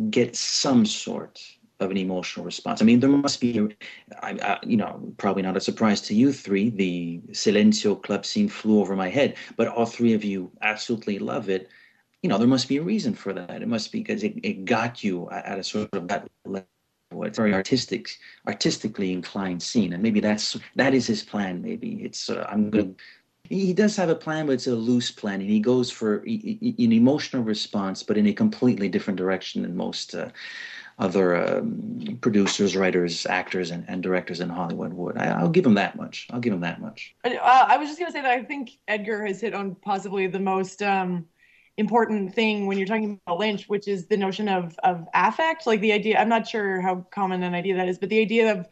[0.10, 1.42] get some sort
[1.80, 2.82] of an emotional response.
[2.82, 3.60] I mean, there must be,
[4.24, 6.70] I, I, you know, probably not a surprise to you three.
[6.70, 11.50] The Silencio club scene flew over my head, but all three of you absolutely love
[11.50, 11.70] it
[12.22, 13.62] you know, there must be a reason for that.
[13.62, 16.68] It must be because it, it got you at a sort of that level.
[17.22, 18.10] It's very artistic,
[18.48, 21.62] artistically inclined scene, and maybe that's that is his plan.
[21.62, 22.96] Maybe it's uh, I'm going.
[22.96, 23.04] to
[23.50, 26.92] He does have a plan, but it's a loose plan, and he goes for an
[26.92, 30.30] emotional response, but in a completely different direction than most uh,
[31.00, 35.18] other um, producers, writers, actors, and, and directors in Hollywood would.
[35.18, 36.28] I, I'll give him that much.
[36.32, 37.16] I'll give him that much.
[37.24, 40.40] Uh, I was just gonna say that I think Edgar has hit on possibly the
[40.40, 41.26] most um,
[41.78, 45.68] important thing when you're talking about Lynch, which is the notion of of affect.
[45.68, 48.52] Like the idea, I'm not sure how common an idea that is, but the idea
[48.52, 48.68] of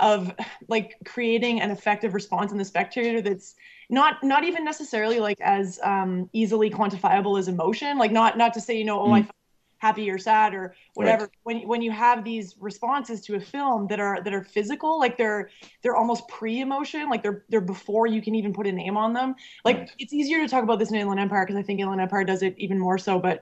[0.00, 0.32] of
[0.68, 3.54] like creating an effective response in the spectator that's
[3.90, 7.98] not not even necessarily like as um, easily quantifiable as emotion.
[7.98, 9.24] Like not not to say you know oh I Mm.
[9.24, 9.36] felt
[9.84, 10.64] happy or sad or
[10.94, 11.30] whatever Right.
[11.46, 15.14] when when you have these responses to a film that are that are physical like
[15.20, 15.50] they're
[15.82, 19.34] they're almost pre-emotion like they're they're before you can even put a name on them.
[19.68, 22.24] Like it's easier to talk about this in Inland Empire because I think Inland Empire
[22.24, 23.36] does it even more so but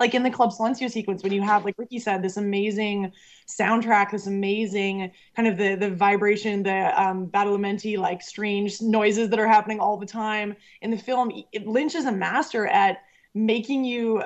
[0.00, 3.12] like in the Club Silencio sequence when you have like Ricky said this amazing
[3.60, 9.38] soundtrack this amazing kind of the the vibration the um Badalamenti like strange noises that
[9.38, 10.56] are happening all the time.
[10.80, 11.30] In the film
[11.74, 12.94] Lynch is a master at
[13.34, 14.22] making you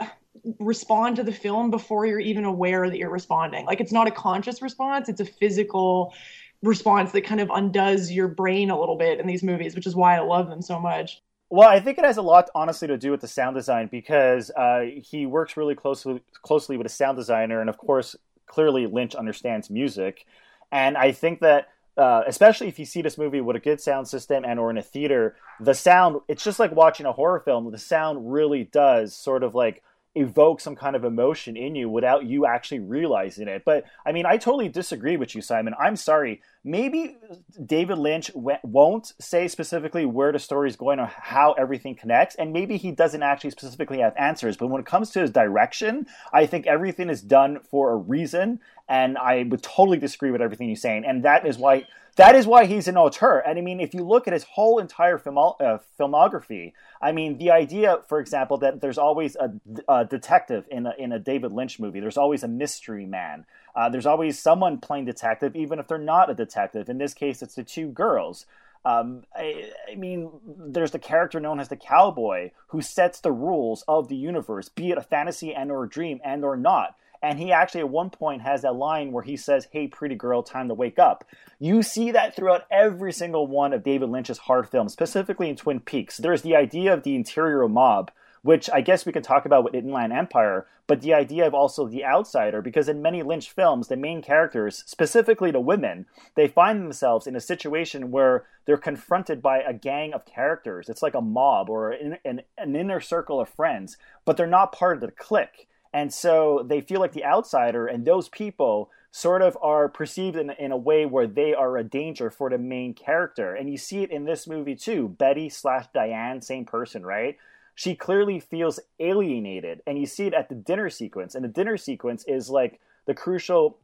[0.59, 3.66] respond to the film before you're even aware that you're responding.
[3.66, 6.14] Like it's not a conscious response, it's a physical
[6.62, 9.95] response that kind of undoes your brain a little bit in these movies, which is
[9.95, 11.22] why I love them so much.
[11.49, 14.51] Well, I think it has a lot, honestly, to do with the sound design because
[14.51, 18.16] uh, he works really closely closely with a sound designer, and of course,
[18.47, 20.26] clearly Lynch understands music,
[20.70, 21.68] and I think that.
[21.99, 24.76] Uh, especially if you see this movie with a good sound system and or in
[24.76, 29.14] a theater the sound it's just like watching a horror film the sound really does
[29.14, 29.82] sort of like
[30.17, 33.62] evoke some kind of emotion in you without you actually realizing it.
[33.64, 35.75] But I mean, I totally disagree with you, Simon.
[35.79, 36.43] I'm sorry.
[36.69, 37.17] Maybe
[37.64, 42.53] David Lynch won't say specifically where the story is going or how everything connects, and
[42.53, 44.57] maybe he doesn't actually specifically have answers.
[44.57, 48.59] But when it comes to his direction, I think everything is done for a reason,
[48.89, 51.87] and I would totally disagree with everything he's saying, and that is why.
[52.17, 53.41] That is why he's an auteur.
[53.41, 57.37] And I mean, if you look at his whole entire filmo- uh, filmography, I mean,
[57.37, 59.53] the idea, for example, that there's always a,
[59.87, 63.45] a detective in a, in a David Lynch movie, there's always a mystery man.
[63.77, 66.89] Uh, there's always someone playing detective, even if they're not a detective.
[66.89, 68.47] In this case, it's the two girls.
[68.87, 73.85] Um, I, I mean, there's the character known as the cowboy who sets the rules
[73.87, 76.97] of the universe, be it a fantasy and or a dream and or not.
[77.22, 80.43] And he actually at one point has that line where he says, Hey, pretty girl,
[80.43, 81.24] time to wake up.
[81.59, 85.81] You see that throughout every single one of David Lynch's hard films, specifically in Twin
[85.81, 86.18] Peaks.
[86.18, 88.12] There's the idea of the interior mob,
[88.47, 91.88] which I guess we can talk about with Inland Empire, but the idea of also
[91.88, 96.80] the outsider, because in many Lynch films, the main characters, specifically the women, they find
[96.80, 100.88] themselves in a situation where they're confronted by a gang of characters.
[100.88, 104.70] It's like a mob or an, an, an inner circle of friends, but they're not
[104.70, 105.66] part of the clique.
[105.92, 110.51] And so they feel like the outsider, and those people sort of are perceived in,
[110.51, 113.55] in a way where they are a danger for the main character.
[113.55, 115.09] And you see it in this movie too.
[115.09, 117.36] Betty slash Diane, same person, right?
[117.77, 119.83] She clearly feels alienated.
[119.87, 121.35] And you see it at the dinner sequence.
[121.37, 123.79] And the dinner sequence is like the crucial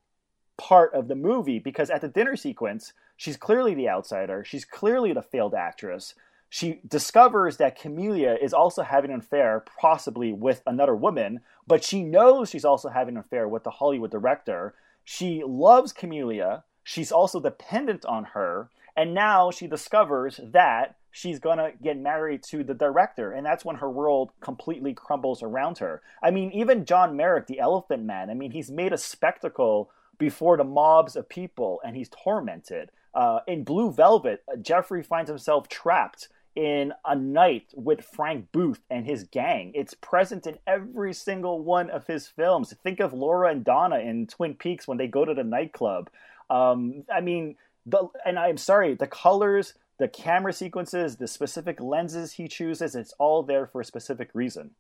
[0.57, 4.45] part of the movie because at the dinner sequence, she's clearly the outsider.
[4.45, 6.14] She's clearly the failed actress.
[6.49, 12.03] she discovers that Camilla is also having an affair, possibly with another woman, but she
[12.03, 14.74] knows she's also having an affair with the Hollywood director.
[15.05, 16.64] She loves Camilla.
[16.84, 18.68] She's also dependent on her.
[18.95, 23.30] And now she discovers that she's to get married to the director.
[23.30, 26.02] And that's when her world completely crumbles around her.
[26.22, 30.56] I mean, even John Merrick, the Elephant Man, I mean, he's made a spectacle before
[30.56, 32.90] the mobs of people and he's tormented.
[33.14, 39.06] Uh, in Blue Velvet, Jeffrey finds himself trapped in a night with Frank Booth and
[39.06, 39.72] his gang.
[39.74, 42.74] It's present in every single one of his films.
[42.82, 46.10] Think of Laura and Donna in Twin Peaks when they go to the nightclub.
[46.50, 47.56] Um, I mean,
[47.86, 53.14] the, and I'm sorry, the colors, the camera sequences, the specific lenses he chooses, it's
[53.18, 54.70] all there for a specific reason.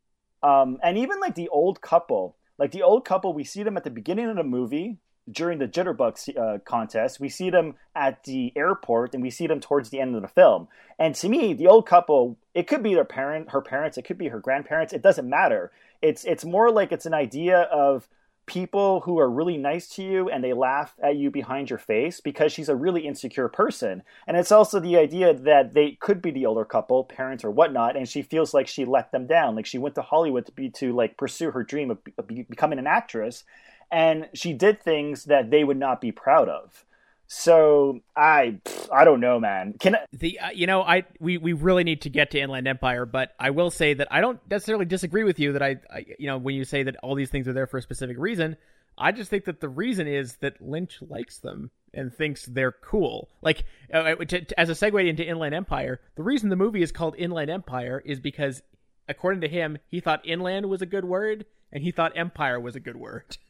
[0.42, 3.84] Um, and even like the old couple, like the old couple, we see them at
[3.84, 4.98] the beginning of the movie
[5.30, 7.20] during the Jitterbug uh, contest.
[7.20, 10.28] We see them at the airport, and we see them towards the end of the
[10.28, 10.68] film.
[10.98, 14.18] And to me, the old couple, it could be their parent, her parents, it could
[14.18, 14.92] be her grandparents.
[14.92, 15.70] It doesn't matter.
[16.00, 18.08] It's it's more like it's an idea of
[18.46, 22.20] people who are really nice to you and they laugh at you behind your face
[22.20, 24.02] because she's a really insecure person.
[24.26, 27.96] And it's also the idea that they could be the older couple, parents or whatnot,
[27.96, 29.54] and she feels like she let them down.
[29.54, 32.78] Like she went to Hollywood to be to like pursue her dream of, of becoming
[32.78, 33.44] an actress
[33.92, 36.84] and she did things that they would not be proud of.
[37.34, 38.60] So I
[38.92, 39.74] I don't know, man.
[39.80, 40.00] Can I...
[40.12, 43.32] the uh, you know I we we really need to get to Inland Empire, but
[43.40, 46.36] I will say that I don't necessarily disagree with you that I, I you know
[46.36, 48.58] when you say that all these things are there for a specific reason.
[48.98, 53.30] I just think that the reason is that Lynch likes them and thinks they're cool.
[53.40, 53.64] Like
[53.94, 56.92] uh, uh to, to, as a segue into Inland Empire, the reason the movie is
[56.92, 58.62] called Inland Empire is because
[59.08, 62.76] according to him, he thought inland was a good word and he thought empire was
[62.76, 63.38] a good word.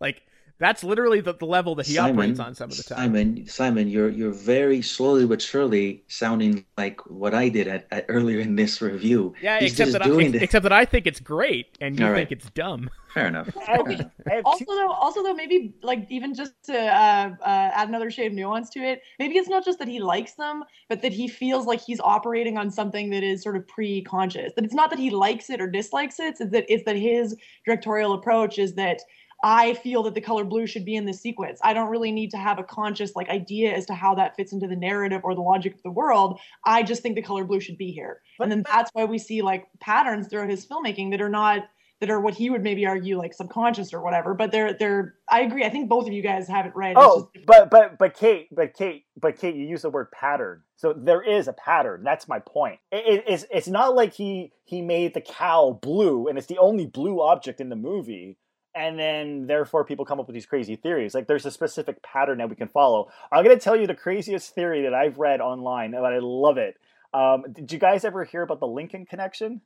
[0.00, 0.22] Like
[0.58, 2.98] that's literally the, the level that he Simon, operates on some of the time.
[2.98, 8.06] Simon, Simon, you're you're very slowly but surely sounding like what I did at, at
[8.08, 9.34] earlier in this review.
[9.40, 10.42] Yeah, He's except that I, the...
[10.42, 12.90] except that I think it's great and you think it's dumb.
[13.14, 13.48] Fair enough.
[13.48, 14.10] Fair enough.
[14.44, 18.32] also, though, also though, maybe like even just to uh, uh, add another shade of
[18.34, 21.66] nuance to it, maybe it's not just that he likes them, but that he feels
[21.66, 24.52] like he's operating on something that is sort of pre-conscious.
[24.54, 27.34] That it's not that he likes it or dislikes it; it's that it's that his
[27.64, 29.00] directorial approach is that
[29.42, 31.60] I feel that the color blue should be in this sequence.
[31.62, 34.52] I don't really need to have a conscious like idea as to how that fits
[34.52, 36.40] into the narrative or the logic of the world.
[36.64, 38.20] I just think the color blue should be here.
[38.40, 41.68] And then that's why we see like patterns throughout his filmmaking that are not
[42.00, 44.34] that are what he would maybe argue like subconscious or whatever.
[44.34, 45.64] But they're they're I agree.
[45.64, 46.94] I think both of you guys have it right.
[46.96, 50.62] Oh, but but but Kate, but Kate, but Kate, you use the word pattern.
[50.76, 52.02] So there is a pattern.
[52.04, 52.78] That's my point.
[52.92, 56.58] It, it, it's it's not like he he made the cow blue and it's the
[56.58, 58.36] only blue object in the movie
[58.78, 61.12] and then therefore people come up with these crazy theories.
[61.12, 63.10] Like there's a specific pattern that we can follow.
[63.32, 66.76] I'm gonna tell you the craziest theory that I've read online, and I love it.
[67.12, 69.62] Um, did you guys ever hear about the Lincoln connection?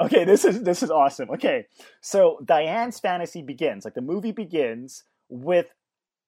[0.00, 1.30] Okay, this is this is awesome.
[1.30, 1.66] Okay,
[2.00, 5.66] so Diane's fantasy begins, like the movie begins with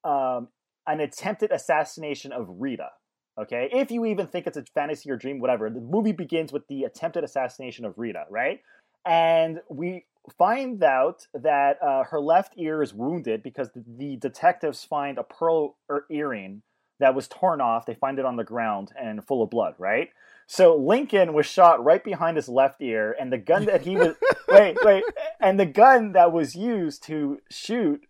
[0.03, 0.49] um,
[0.85, 2.89] an attempted assassination of Rita.
[3.39, 6.67] Okay, if you even think it's a fantasy or dream, whatever, the movie begins with
[6.67, 8.59] the attempted assassination of Rita, right?
[9.05, 10.05] And we
[10.37, 15.23] find out that uh, her left ear is wounded because the, the detectives find a
[15.23, 16.61] pearl er, earring
[16.99, 17.85] that was torn off.
[17.85, 20.09] They find it on the ground and full of blood, right?
[20.47, 24.15] So Lincoln was shot right behind his left ear, and the gun that he was
[24.47, 25.03] wait wait,
[25.39, 28.01] and the gun that was used to shoot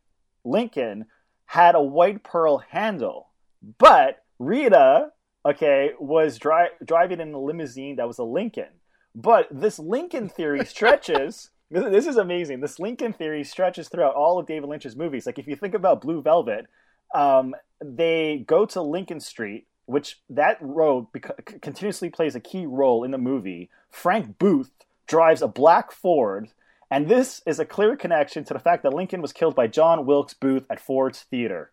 [0.45, 1.05] Lincoln
[1.47, 3.30] had a white pearl handle,
[3.78, 5.10] but Rita,
[5.45, 8.80] okay, was dri- driving in a limousine that was a Lincoln.
[9.14, 12.61] But this Lincoln theory stretches this is amazing.
[12.61, 15.26] This Lincoln theory stretches throughout all of David Lynch's movies.
[15.26, 16.67] Like if you think about Blue Velvet,
[17.13, 23.03] um, they go to Lincoln Street, which that road beca- continuously plays a key role
[23.03, 23.70] in the movie.
[23.89, 24.72] Frank Booth
[25.07, 26.49] drives a black Ford,
[26.91, 30.05] and this is a clear connection to the fact that Lincoln was killed by John
[30.05, 31.72] Wilkes Booth at Ford's Theater.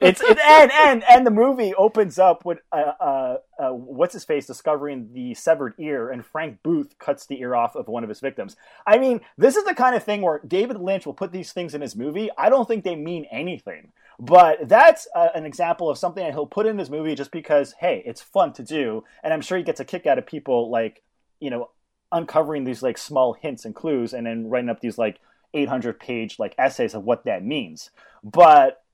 [0.00, 4.24] It's it, and and and the movie opens up with uh, uh, uh, what's his
[4.24, 8.08] face discovering the severed ear, and Frank Booth cuts the ear off of one of
[8.08, 8.54] his victims.
[8.86, 11.74] I mean, this is the kind of thing where David Lynch will put these things
[11.74, 12.30] in his movie.
[12.38, 13.90] I don't think they mean anything,
[14.20, 17.74] but that's uh, an example of something that he'll put in his movie just because
[17.80, 20.70] hey, it's fun to do, and I'm sure he gets a kick out of people
[20.70, 21.02] like
[21.40, 21.70] you know
[22.12, 25.18] uncovering these like small hints and clues, and then writing up these like
[25.54, 27.90] 800 page like essays of what that means,
[28.22, 28.84] but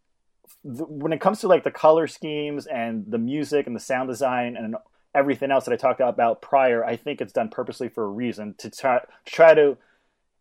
[0.63, 4.57] when it comes to like the color schemes and the music and the sound design
[4.57, 4.77] and
[5.15, 8.55] everything else that I talked about prior, I think it's done purposely for a reason
[8.59, 9.77] to try, to try to,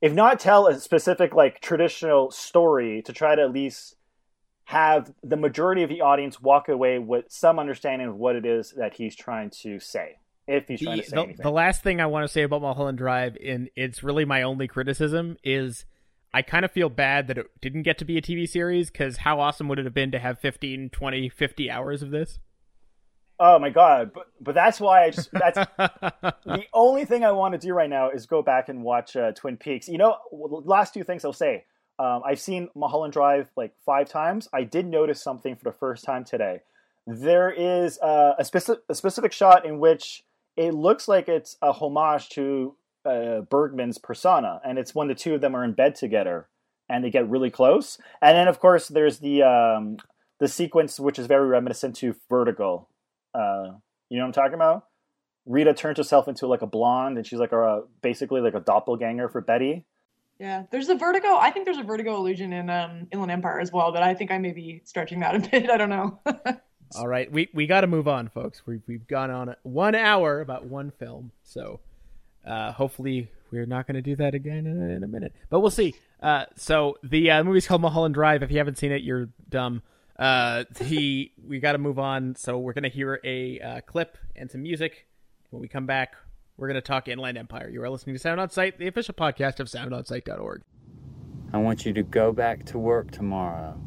[0.01, 3.95] if not tell a specific like traditional story, to try to at least
[4.65, 8.73] have the majority of the audience walk away with some understanding of what it is
[8.77, 10.15] that he's trying to say.
[10.47, 11.43] if he's trying to say the, anything.
[11.43, 14.67] the last thing I want to say about Mulholland Drive, and it's really my only
[14.67, 15.85] criticism, is
[16.33, 19.17] I kind of feel bad that it didn't get to be a TV series because
[19.17, 22.39] how awesome would it have been to have 15, 20, 50 hours of this?
[23.39, 24.11] Oh my god!
[24.13, 27.89] But but that's why I just that's the only thing I want to do right
[27.89, 29.87] now is go back and watch uh, Twin Peaks.
[29.87, 31.65] You know, last two things I'll say.
[31.99, 34.47] Um, I've seen Mulholland Drive like five times.
[34.53, 36.61] I did notice something for the first time today.
[37.05, 40.23] There is uh, a specific a specific shot in which
[40.55, 42.75] it looks like it's a homage to
[43.05, 46.47] uh, Bergman's persona, and it's when the two of them are in bed together
[46.89, 47.97] and they get really close.
[48.21, 49.97] And then, of course, there's the um,
[50.39, 52.87] the sequence which is very reminiscent to Vertigo.
[53.33, 53.73] Uh,
[54.09, 54.85] you know what I'm talking about?
[55.45, 59.29] Rita turns herself into like a blonde, and she's like a basically like a doppelganger
[59.29, 59.85] for Betty.
[60.39, 61.37] Yeah, there's a Vertigo.
[61.37, 64.31] I think there's a Vertigo illusion in um, Inland Empire as well, but I think
[64.31, 65.69] I may be stretching that a bit.
[65.69, 66.19] I don't know.
[66.95, 68.63] All right, we we got to move on, folks.
[68.65, 71.79] We've we've gone on one hour about one film, so
[72.45, 75.59] uh, hopefully we're not going to do that again in a, in a, minute, but
[75.59, 75.93] we'll see.
[76.21, 78.43] Uh, so the uh, movie's called Mulholland Drive.
[78.43, 79.81] If you haven't seen it, you're dumb.
[80.17, 84.17] Uh, the we got to move on, so we're going to hear a uh, clip
[84.35, 85.07] and some music.
[85.51, 86.15] When we come back,
[86.57, 87.69] we're going to talk Inland Empire.
[87.69, 90.61] You are listening to Sound On Sight, the official podcast of SoundOnSight.org.
[91.53, 93.79] I want you to go back to work tomorrow.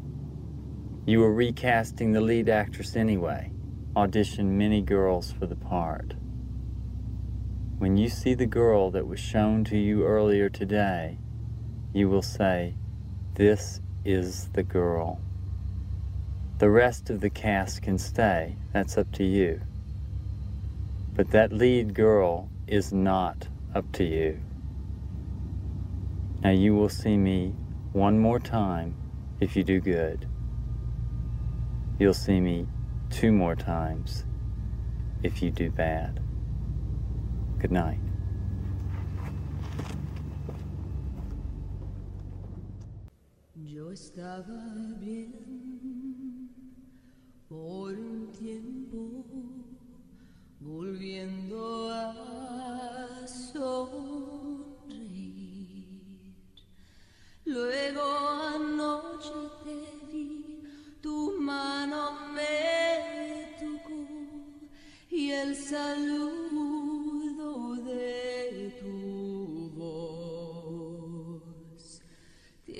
[1.05, 3.51] You were recasting the lead actress anyway.
[3.95, 6.13] Auditioned many girls for the part.
[7.77, 11.19] When you see the girl that was shown to you earlier today,
[11.93, 12.73] you will say,
[13.35, 15.19] This is the girl.
[16.57, 19.61] The rest of the cast can stay, that's up to you.
[21.13, 24.39] But that lead girl is not up to you.
[26.41, 27.53] Now you will see me
[27.93, 28.95] one more time
[29.39, 30.27] if you do good.
[31.99, 32.65] You'll see me
[33.11, 34.25] two more times
[35.21, 36.21] if you do bad.
[37.59, 37.97] Good night.
[43.55, 44.61] Yo estaba
[44.99, 46.51] bien
[47.49, 49.25] por un tiempo,
[50.59, 54.35] volviendo a sonreír.
[57.45, 58.03] Luego
[58.55, 59.33] anoche
[59.63, 59.79] te
[60.11, 60.61] vi,
[61.01, 64.05] tu mano me tocó
[65.09, 66.56] y el saludo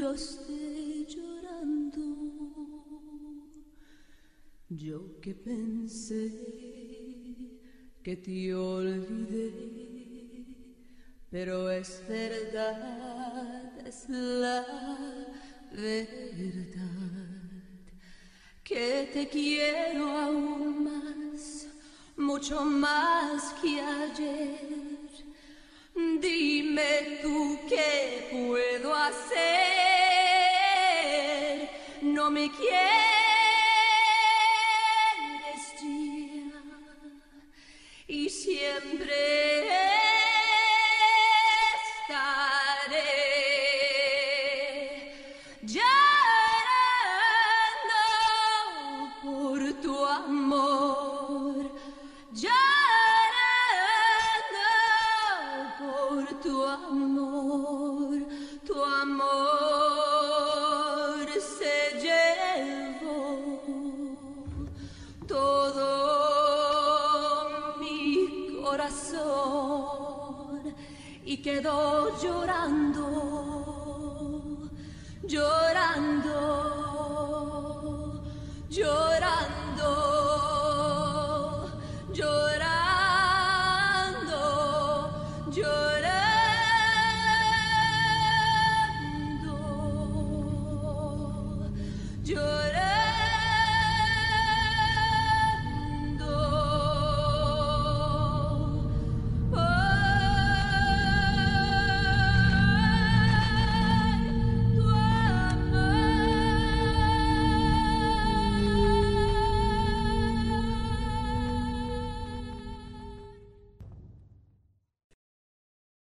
[0.00, 2.02] yo estoy llorando.
[4.70, 6.32] Yo que pensé
[8.02, 9.52] que te olvidé,
[11.30, 14.64] pero es verdad, es la
[15.70, 16.80] verdad,
[18.64, 21.66] que te quiero aún más,
[22.16, 25.00] mucho más que ayer.
[25.94, 29.89] Dime tú qué puedo hacer,
[32.20, 33.19] no me quieres